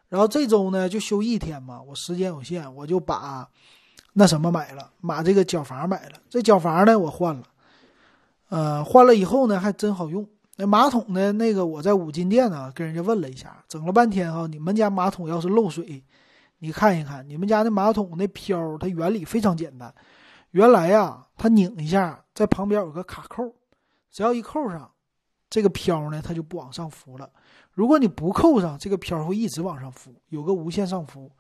[0.09, 3.49] 然后这周呢就休一天嘛，我时间有限，我就把
[4.13, 6.19] 那什么买了，把这个角阀买了。
[6.31, 7.43] 这角阀呢我换了，
[8.49, 10.27] 呃，换了以后呢还真好用。
[10.57, 16.03] 那马桶呢那个我在五金店呢跟人家问了一下，整了半天哈，你们家马桶要是漏水，
[16.61, 19.93] 你看一看你们家那马桶那漂，它原理非常简单。
[20.53, 23.55] 原来呀，它拧一下，在旁边有个卡扣，
[24.11, 24.91] 只要一扣上。
[25.49, 27.31] 这个漂呢，它就不往上浮了。
[27.73, 31.31] 如果你不扣上，这个漂会一直往上浮，有个无限上浮。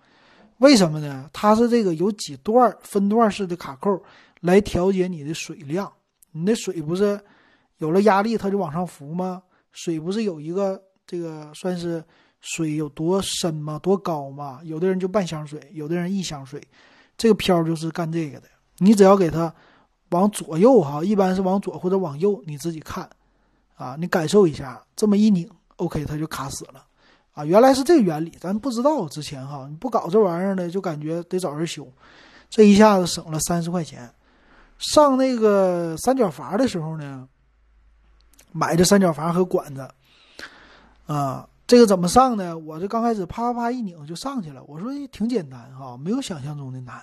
[0.58, 1.28] 为什么呢？
[1.32, 4.02] 它是这个有几段分段式的卡扣
[4.40, 5.92] 来调节你的水量。
[6.32, 7.18] 你的水不是
[7.78, 9.42] 有了压力，它就往上浮吗？
[9.72, 12.02] 水不是有一个这个算是
[12.40, 13.78] 水有多深吗？
[13.78, 14.60] 多高吗？
[14.62, 16.62] 有的人就半箱水，有的人一箱水。
[17.18, 18.48] 这个漂就是干这个的。
[18.78, 19.54] 你只要给它
[20.10, 23.08] 往左右哈，一般是往左或者往右，你自己看。
[23.76, 26.82] 啊，你感受一下，这么一拧，OK，它就卡死了，
[27.34, 31.86] 啊，原来是这个原理，咱不知道之前哈，你不搞这玩意儿呢，就感觉得找人修，
[32.48, 34.10] 这一下子省了三十块钱。
[34.78, 37.28] 上那个三角阀的时候呢，
[38.52, 39.86] 买的三角阀和管子，
[41.06, 42.56] 啊，这个怎么上呢？
[42.56, 47.02] 我这刚开始啪啪啪一拧就上去了，我说挺简单哈，没有想象中的难，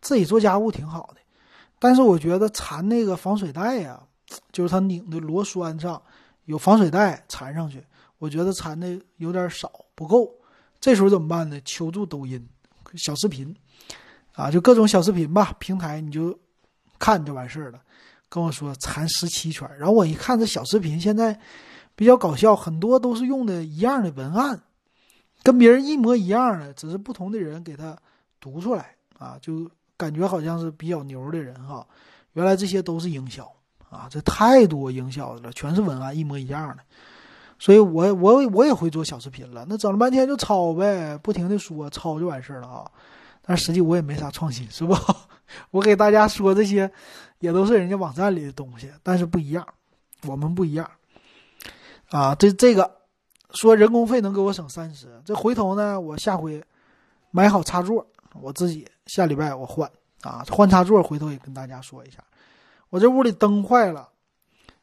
[0.00, 1.20] 自己做家务挺好的，
[1.80, 4.00] 但是我觉得缠那个防水带呀。
[4.52, 6.00] 就是它拧的螺栓上
[6.44, 7.84] 有防水袋缠上去，
[8.18, 10.30] 我觉得缠的有点少不够。
[10.80, 11.60] 这时候怎么办呢？
[11.64, 12.48] 求助抖音
[12.96, 13.54] 小视频，
[14.32, 16.36] 啊，就各种小视频吧，平台你就
[16.98, 17.80] 看就完事儿了。
[18.28, 21.38] 跟我说缠十七圈，然后我一看这小视频现在
[21.94, 24.62] 比较搞笑，很多都是用的一样的文案，
[25.42, 27.96] 跟别人一模一样的，只是不同的人给他
[28.38, 31.86] 读出来啊，就感觉好像是比较牛的人哈。
[32.34, 33.50] 原来这些都是营销。
[33.90, 36.82] 啊，这太多营销的了，全是文案一模一样的，
[37.58, 39.66] 所以我我我也会做小视频了。
[39.68, 42.90] 那整了半天就抄呗，不停的说抄就完事儿了啊。
[43.42, 44.94] 但实际我也没啥创新，是不？
[45.72, 46.88] 我给大家说这些，
[47.40, 49.66] 也都是人家网站里的东西，但是不一样，
[50.26, 50.88] 我们不一样。
[52.10, 52.88] 啊，这这个
[53.52, 56.62] 说人工费能给我省三十，这回头呢，我下回
[57.32, 58.06] 买好插座，
[58.40, 59.90] 我自己下礼拜我换
[60.22, 62.22] 啊，换插座，回头也跟大家说一下。
[62.90, 64.10] 我这屋里灯坏了，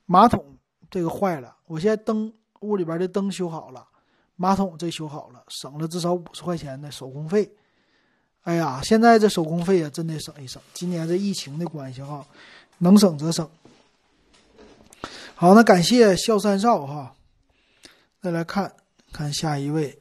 [0.05, 0.57] 马桶
[0.89, 3.85] 这个坏了，我现在灯屋里边的灯修好了，
[4.37, 7.51] 马桶这修好了，省了至少五十块钱的手工费。
[8.43, 10.61] 哎呀，现在这手工费啊，真得省一省。
[10.73, 12.25] 今年这疫情的关系哈，
[12.77, 13.49] 能省则省。
[15.35, 17.13] 好，那感谢笑三少哈。
[18.21, 18.73] 再来看
[19.11, 19.99] 看下一位。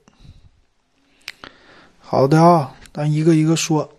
[1.99, 3.96] 好的啊，咱一个一个说。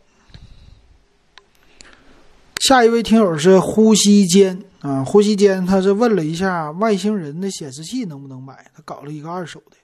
[2.60, 9.78] 下一位听友是呼吸间啊，呼吸间，他是问了一下外星人的显示器能不能买，他搞了一个二手的，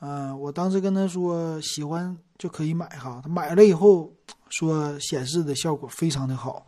[0.00, 3.20] 嗯，我当时跟他说喜欢就可以买哈。
[3.22, 4.12] 他买了以后
[4.50, 6.66] 说显示的效果非常的好，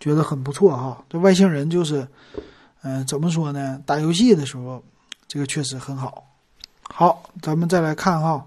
[0.00, 1.04] 觉得很不错哈。
[1.08, 2.06] 这外星人就是，
[2.82, 3.80] 嗯，怎么说呢？
[3.84, 4.82] 打游戏的时候，
[5.28, 6.24] 这个确实很好。
[6.82, 8.46] 好，咱们再来看哈，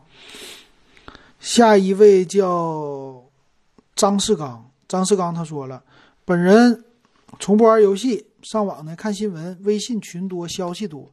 [1.40, 3.24] 下一位叫
[3.96, 5.82] 张世刚，张世刚他说了，
[6.28, 6.84] 本人
[7.40, 11.10] 从不玩游戏，上网呢看新闻，微信群多，消息多。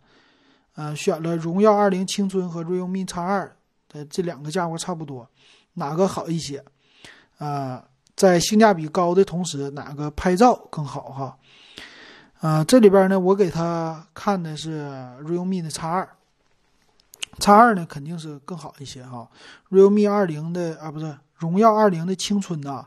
[0.75, 3.57] 呃，选了荣耀二零青春和 realme X 二，
[3.89, 5.31] 的，这两个价格差不多，
[5.75, 6.65] 哪个好一些？
[7.39, 7.85] 啊，
[8.17, 11.03] 在性价比高的同时，哪个拍照更好？
[11.03, 11.39] 哈，
[12.41, 14.91] 呃，这里边呢，我给他看的是
[15.23, 16.09] realme 的 X 二
[17.39, 19.31] ，X 二呢肯定是更好一些哈。
[19.71, 22.85] realme 二零的啊，不是荣耀二零的青春呐，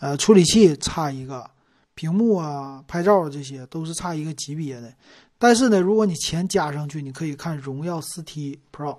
[0.00, 1.50] 呃，处理器差一个，
[1.94, 4.92] 屏幕啊、拍照啊这些都是差一个级别的。
[5.38, 8.96] 但是呢，如果你钱加上去，你可以看荣耀四 T Pro，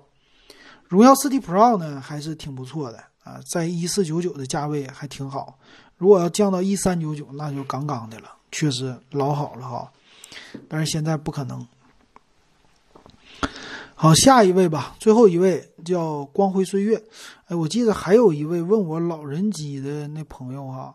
[0.88, 5.58] 荣耀四 T Pro 呢还是挺不错的啊，在一四九九的价位还挺好。
[5.96, 9.90] 如果要降到一三九九，那就杠杠的了，确实老好了哈。
[10.68, 11.66] 但是现在不可能。
[13.94, 17.02] 好，下一位吧，最后一位叫光辉岁月。
[17.46, 20.94] 哎，我记得还有一位问我老人机的那朋友哈，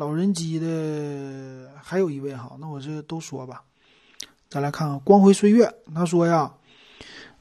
[0.00, 3.62] 老人机的还有一位哈，那我这都说吧。
[4.48, 6.50] 再来看看光辉岁月，他说呀，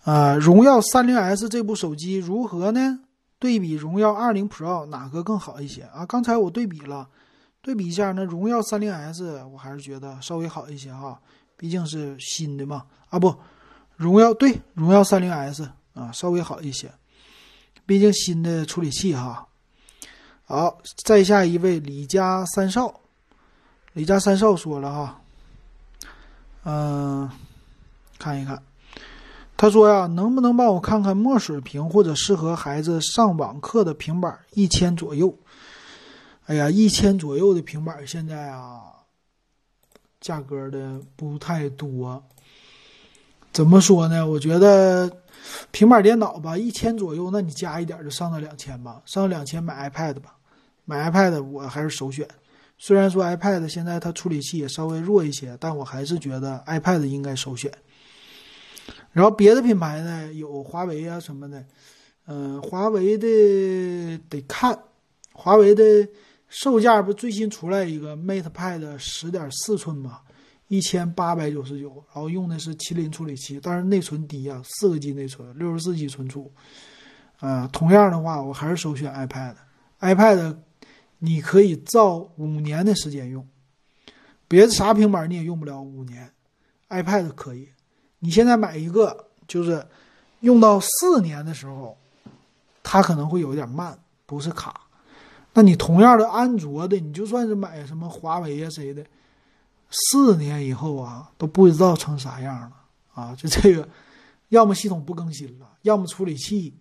[0.03, 2.99] 呃，荣耀三零 S 这部手机如何呢？
[3.39, 6.05] 对比荣耀二零 Pro 哪个更好一些啊？
[6.05, 7.07] 刚才我对比了，
[7.61, 11.17] 对比一下，那荣耀三零 S 我还是觉得稍微好一些哈，
[11.55, 12.83] 毕竟是新的嘛。
[13.07, 13.33] 啊不，
[13.95, 16.91] 荣耀对荣耀三零 S 啊稍微好一些，
[17.85, 19.47] 毕竟新的处理器哈。
[20.51, 23.01] 好，再下一位李家三少，
[23.93, 25.21] 李家三少说了哈。
[26.63, 27.29] 嗯，
[28.17, 28.59] 看一看，
[29.55, 35.37] 他说呀，能不能帮我看看墨水屏或者适合孩子上网课的平板，一千左右。
[36.47, 38.81] 哎呀，一千左右的平板现在啊，
[40.19, 42.23] 价格的不太多。
[43.53, 44.27] 怎么说呢？
[44.27, 45.15] 我觉得
[45.69, 50.33] 平板电脑吧，一千左右，那你加一点就上到两千吧，上两千买 iPad 吧，
[50.89, 52.27] 买 iPad 我还是首选。
[52.79, 57.71] 虽然说 iPad 现在它处理器也稍微弱一些，但我还是觉得 iPad 应该首选。
[59.11, 61.63] 然后别的品牌呢，有华为啊什么的，
[62.25, 64.77] 嗯，华为的得看，
[65.31, 65.83] 华为的
[66.47, 70.21] 售价不最新出来一个 MatePad 十点四寸嘛，
[70.69, 76.51] 一千八百九十九，然后用的是麒麟处理器，但是内存低啊，四个 G 内存，六十四 G 存储。
[77.39, 80.55] 啊，同样的话，我还是首选 iPad，iPad。
[81.19, 83.47] 你可以造五年的时间用，
[84.47, 86.33] 别的啥平板你也用不了五年
[86.89, 87.69] ，iPad 可以。
[88.19, 89.85] 你现在买一个，就是
[90.39, 91.97] 用到四年的时候，
[92.81, 94.81] 它可能会有点慢，不是卡。
[95.53, 99.05] 那你同样的安卓的，你就算是买什么华为啊谁的，
[99.89, 102.71] 四年以后啊都不知道成啥样了
[103.13, 103.35] 啊！
[103.35, 103.89] 就这个，
[104.49, 106.77] 要么系统不更新了，要么处理器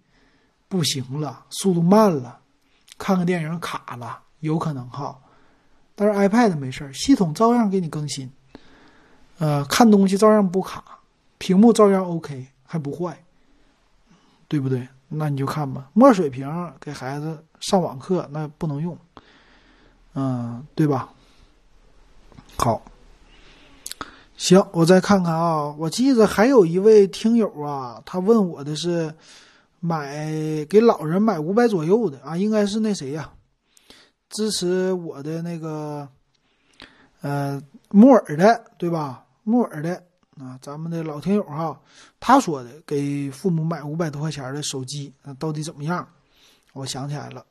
[0.68, 2.40] 不行了，速度慢了，
[2.98, 4.22] 看个电影卡了。
[4.40, 5.18] 有可能哈，
[5.94, 8.30] 但是 iPad 没事儿，系统照样给你更新，
[9.38, 10.84] 呃，看东西照样不卡，
[11.38, 13.24] 屏幕照样 OK，还不坏，
[14.46, 14.86] 对不对？
[15.08, 15.88] 那你就看吧。
[15.94, 16.46] 墨水屏
[16.78, 18.96] 给孩子上网课那不能用，
[20.14, 21.08] 嗯，对吧？
[22.58, 22.82] 好，
[24.36, 29.14] 行，我再看看啊，我记得还有一位听友啊，他问我的是
[29.80, 33.32] 买给老人买五百左右的啊，应该是那谁呀？
[34.30, 36.08] 支持我的那个，
[37.22, 37.60] 呃，
[37.90, 39.24] 木耳的，对吧？
[39.42, 40.02] 木耳的
[40.38, 41.80] 啊，咱们的老听友哈，
[42.20, 46.06] 他说的给父母买五百多块钱的手机，那到底怎么样？
[46.74, 47.44] 我想起来了，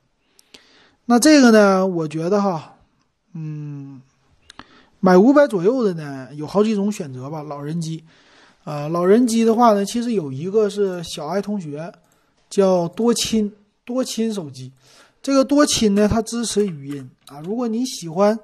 [1.06, 2.76] 那这个呢，我觉得哈，
[3.34, 4.02] 嗯，
[5.00, 7.42] 买五百左右的呢，有好几种选择吧。
[7.44, 8.06] 老人机，
[8.64, 11.92] 呃，老人机的话呢，其实有一个是小爱同学，
[12.50, 13.52] 叫多亲
[13.84, 14.72] 多亲手机。
[15.28, 17.42] 这个多亲呢，它支持语音啊。
[17.42, 18.40] 如果你喜欢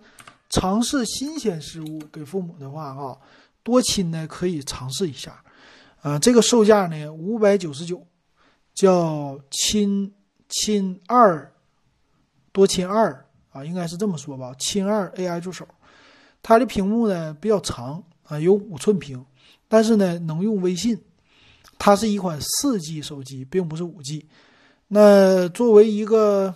[0.50, 3.18] 尝试新鲜事物给父母的话，哈，
[3.64, 5.42] 多亲呢可以尝试一下。
[6.02, 8.06] 啊，这个售价呢五百九十九，
[8.76, 10.14] 叫亲
[10.50, 11.50] 亲二
[12.52, 14.54] 多亲二啊，应该是这么说吧。
[14.60, 15.66] 亲二 AI 助手，
[16.42, 19.26] 它的屏幕呢比较长啊，有五寸屏，
[19.70, 21.02] 但是呢能用微信。
[21.80, 24.28] 它是一款四 G 手机，并不是五 G。
[24.90, 26.54] 那作为一个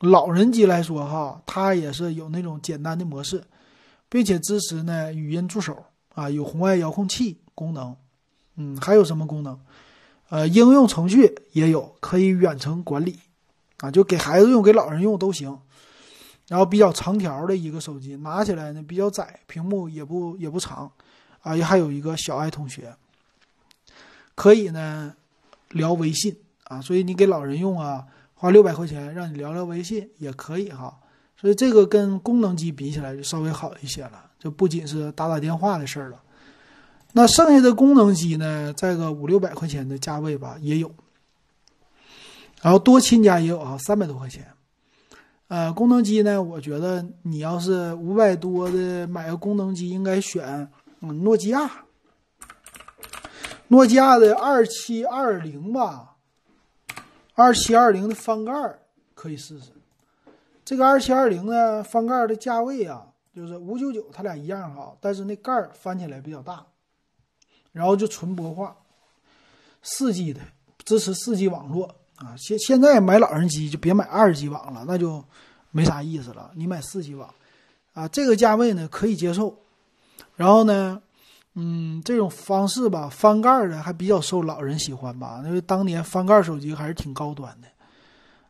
[0.00, 3.44] 老人机来说，哈，它也是有那种简单的模式，
[4.08, 5.84] 并且支持呢语音助手
[6.14, 7.94] 啊，有红外遥控器功能，
[8.56, 9.60] 嗯，还有什么功能？
[10.30, 13.18] 呃，应用程序也有，可以远程管理
[13.78, 15.58] 啊，就给孩子用、给老人用都行。
[16.48, 20.90] 然后比较长条的一个手机，拿起来呢比较窄，屏幕也不也不长，
[21.42, 22.92] 啊，还有一个小爱同学，
[24.34, 25.14] 可以呢
[25.68, 28.04] 聊微信啊，所以你给老人用啊，
[28.40, 30.98] 花六百块钱让你聊聊微信也可以哈。
[31.36, 36.18] 所以这个跟功能机比起来就稍微好一些了，就不仅是打打电话的事儿了。
[37.12, 40.90] 那剩下的功能机呢，在个五六百块钱的价位吧也有，
[42.62, 44.46] 然后多亲家也有啊，三百多块钱。
[45.48, 50.70] 呃，功能机呢，我觉得你要是五百多的买个功能机，应该选
[51.00, 51.70] 嗯诺基亚，
[53.68, 56.09] 诺基亚的二七二零吧，
[57.40, 58.52] 二七二零的翻盖
[59.14, 59.70] 可以试试。
[60.64, 66.64] 这个二七二零呢，翻盖的价位啊，就是五九九，它俩一样哈，但是那盖翻起来比较大，
[67.72, 68.76] 然后就纯薄化，
[69.82, 70.40] 四 G 的，
[70.84, 71.94] 支持四 G 网络。
[72.16, 75.24] 啊，现现在买老人机就别买二 G 网了，那就
[75.70, 76.50] 没啥意思了。
[76.54, 77.34] 你买四 G 网，
[77.94, 79.58] 啊，这个价位呢可以接受。
[80.36, 81.00] 然后呢，
[81.62, 87.68] 嗯，这种方式吧，翻盖的还比较受老人喜欢吧，因为当年翻盖手机还是挺高端的。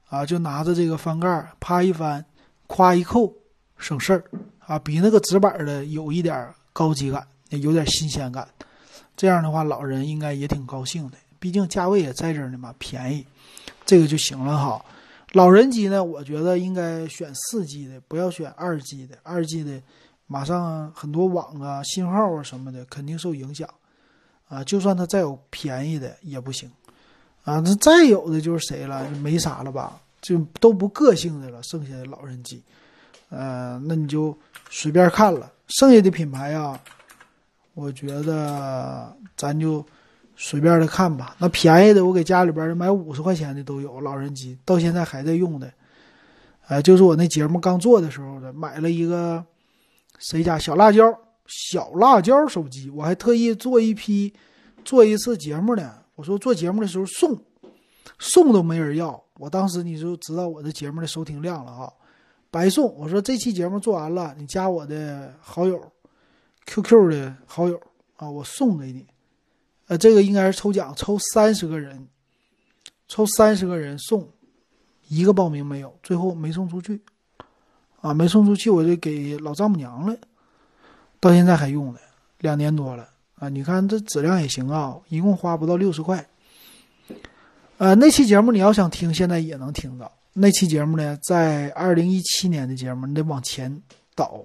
[0.08, 2.24] 啊，就拿着这个翻盖，啪一翻，
[2.68, 3.32] 咵一扣，
[3.78, 4.24] 省事儿。
[4.58, 8.46] 啊，比那个直板的有一点高级感，有点新鲜感。
[9.16, 13.26] 这样的话，老人应该也挺高兴的，毕竟价位也在这儿呢嘛，便宜。
[13.84, 14.84] 这个就行了哈，
[15.32, 19.18] 老人机呢，我觉得应该选四 G 的，不要选二 G 的。
[19.24, 19.82] 二 G 的
[20.30, 23.68] 马上很多网啊、信号啊什么的肯定受影响
[24.48, 24.62] 啊。
[24.62, 26.70] 就算它再有便宜的也不行
[27.42, 27.58] 啊。
[27.58, 29.10] 那再有的就是谁了？
[29.22, 30.00] 没啥了吧？
[30.20, 31.60] 就都不个性的了。
[31.64, 32.62] 剩下的老人机，
[33.30, 34.36] 呃，那你就
[34.70, 35.50] 随便看了。
[35.66, 36.78] 剩下的品牌啊，
[37.74, 39.84] 我觉得咱就。
[40.42, 45.70] 随便的看吧，那便宜的我给家里边买五十块钱的都有，老人机到现在还在用的，
[46.66, 49.44] 呃，就是我那节目刚做的时候的，买了一个
[50.20, 51.02] 谁家小辣椒
[51.46, 54.32] 小辣椒手机，我还特意做一批
[54.84, 55.94] 做一次节目呢。
[56.14, 57.36] 我说做节目的时候送，
[58.18, 61.90] 送都没人要，我当时你就知道我的节目的收听量了啊，
[62.50, 62.94] 白送。
[62.94, 65.82] 我说这期节目做完了，你加我的好友
[66.66, 67.80] ，QQ 的好友
[68.16, 69.06] 啊，我送给你。
[69.86, 72.06] 呃，这个应该是抽奖，抽三十个人，
[73.08, 74.28] 抽三十个人送
[75.08, 77.00] 一个报名没有，最后没送出去，
[78.00, 80.16] 啊，没送出去，我就给老丈母娘了，
[81.20, 81.98] 到现在还用呢，
[82.38, 86.26] 两年多了啊，你看这质量也行啊，一共花不到六十块。
[87.78, 90.10] 呃，那期节目你要想听，现在也能听到。
[90.32, 93.82] 那期节目呢，在二零一七年的节目，你得往前
[94.14, 94.44] 倒，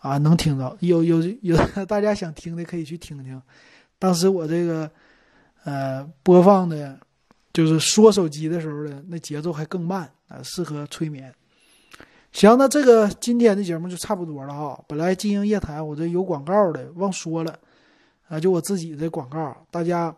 [0.00, 0.76] 啊，能听到。
[0.80, 1.56] 有有有，
[1.86, 3.40] 大家想听的可以去听听。
[3.98, 4.90] 当时我这个，
[5.64, 6.98] 呃，播放的，
[7.52, 11.32] 就是说手机的时候的那节奏还更慢啊，适合催眠。
[12.38, 14.80] 行，那这个今天的节目就差不多了哈。
[14.86, 17.58] 本来经营夜谈我这有广告的，忘说了，
[18.28, 19.56] 啊，就我自己的广告。
[19.72, 20.14] 大家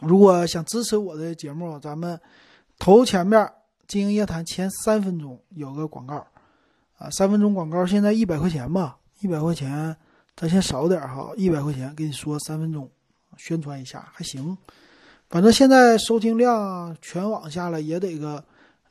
[0.00, 2.20] 如果想支持我的节目，咱们
[2.80, 3.48] 头前面
[3.86, 6.26] 经营夜谈前三分钟有个广告，
[6.98, 9.96] 啊，三分钟广告现在一百块钱吧，一百块钱。
[10.36, 12.90] 咱先少点哈，一百块钱给你说三分钟，
[13.36, 14.58] 宣传一下还行。
[15.30, 18.44] 反正现在收听量全网下来也得个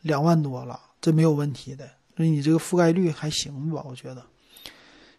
[0.04, 1.86] 两万多了，这没有问题的。
[2.16, 3.84] 所以你这个覆盖率还行吧？
[3.88, 4.24] 我觉得。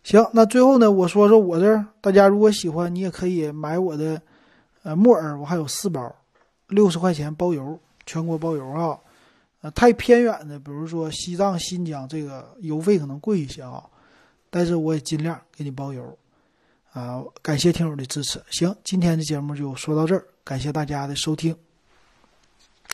[0.03, 4.21] 行，那最后呢，我说说我这儿，大家如果喜欢，你也可以买我的
[4.83, 6.15] 呃木耳，我还有四包，
[6.69, 8.99] 六十块钱包邮，全国包邮啊。
[9.63, 13.83] 呃，太偏远的，比如说西藏、新疆，这个邮费可能贵一些啊。
[14.51, 16.19] 但是我也尽量给你包邮，
[16.93, 18.39] 啊，感谢听友的支持。
[18.51, 21.57] 行，今天的节目就说到这儿，感谢大家的收听。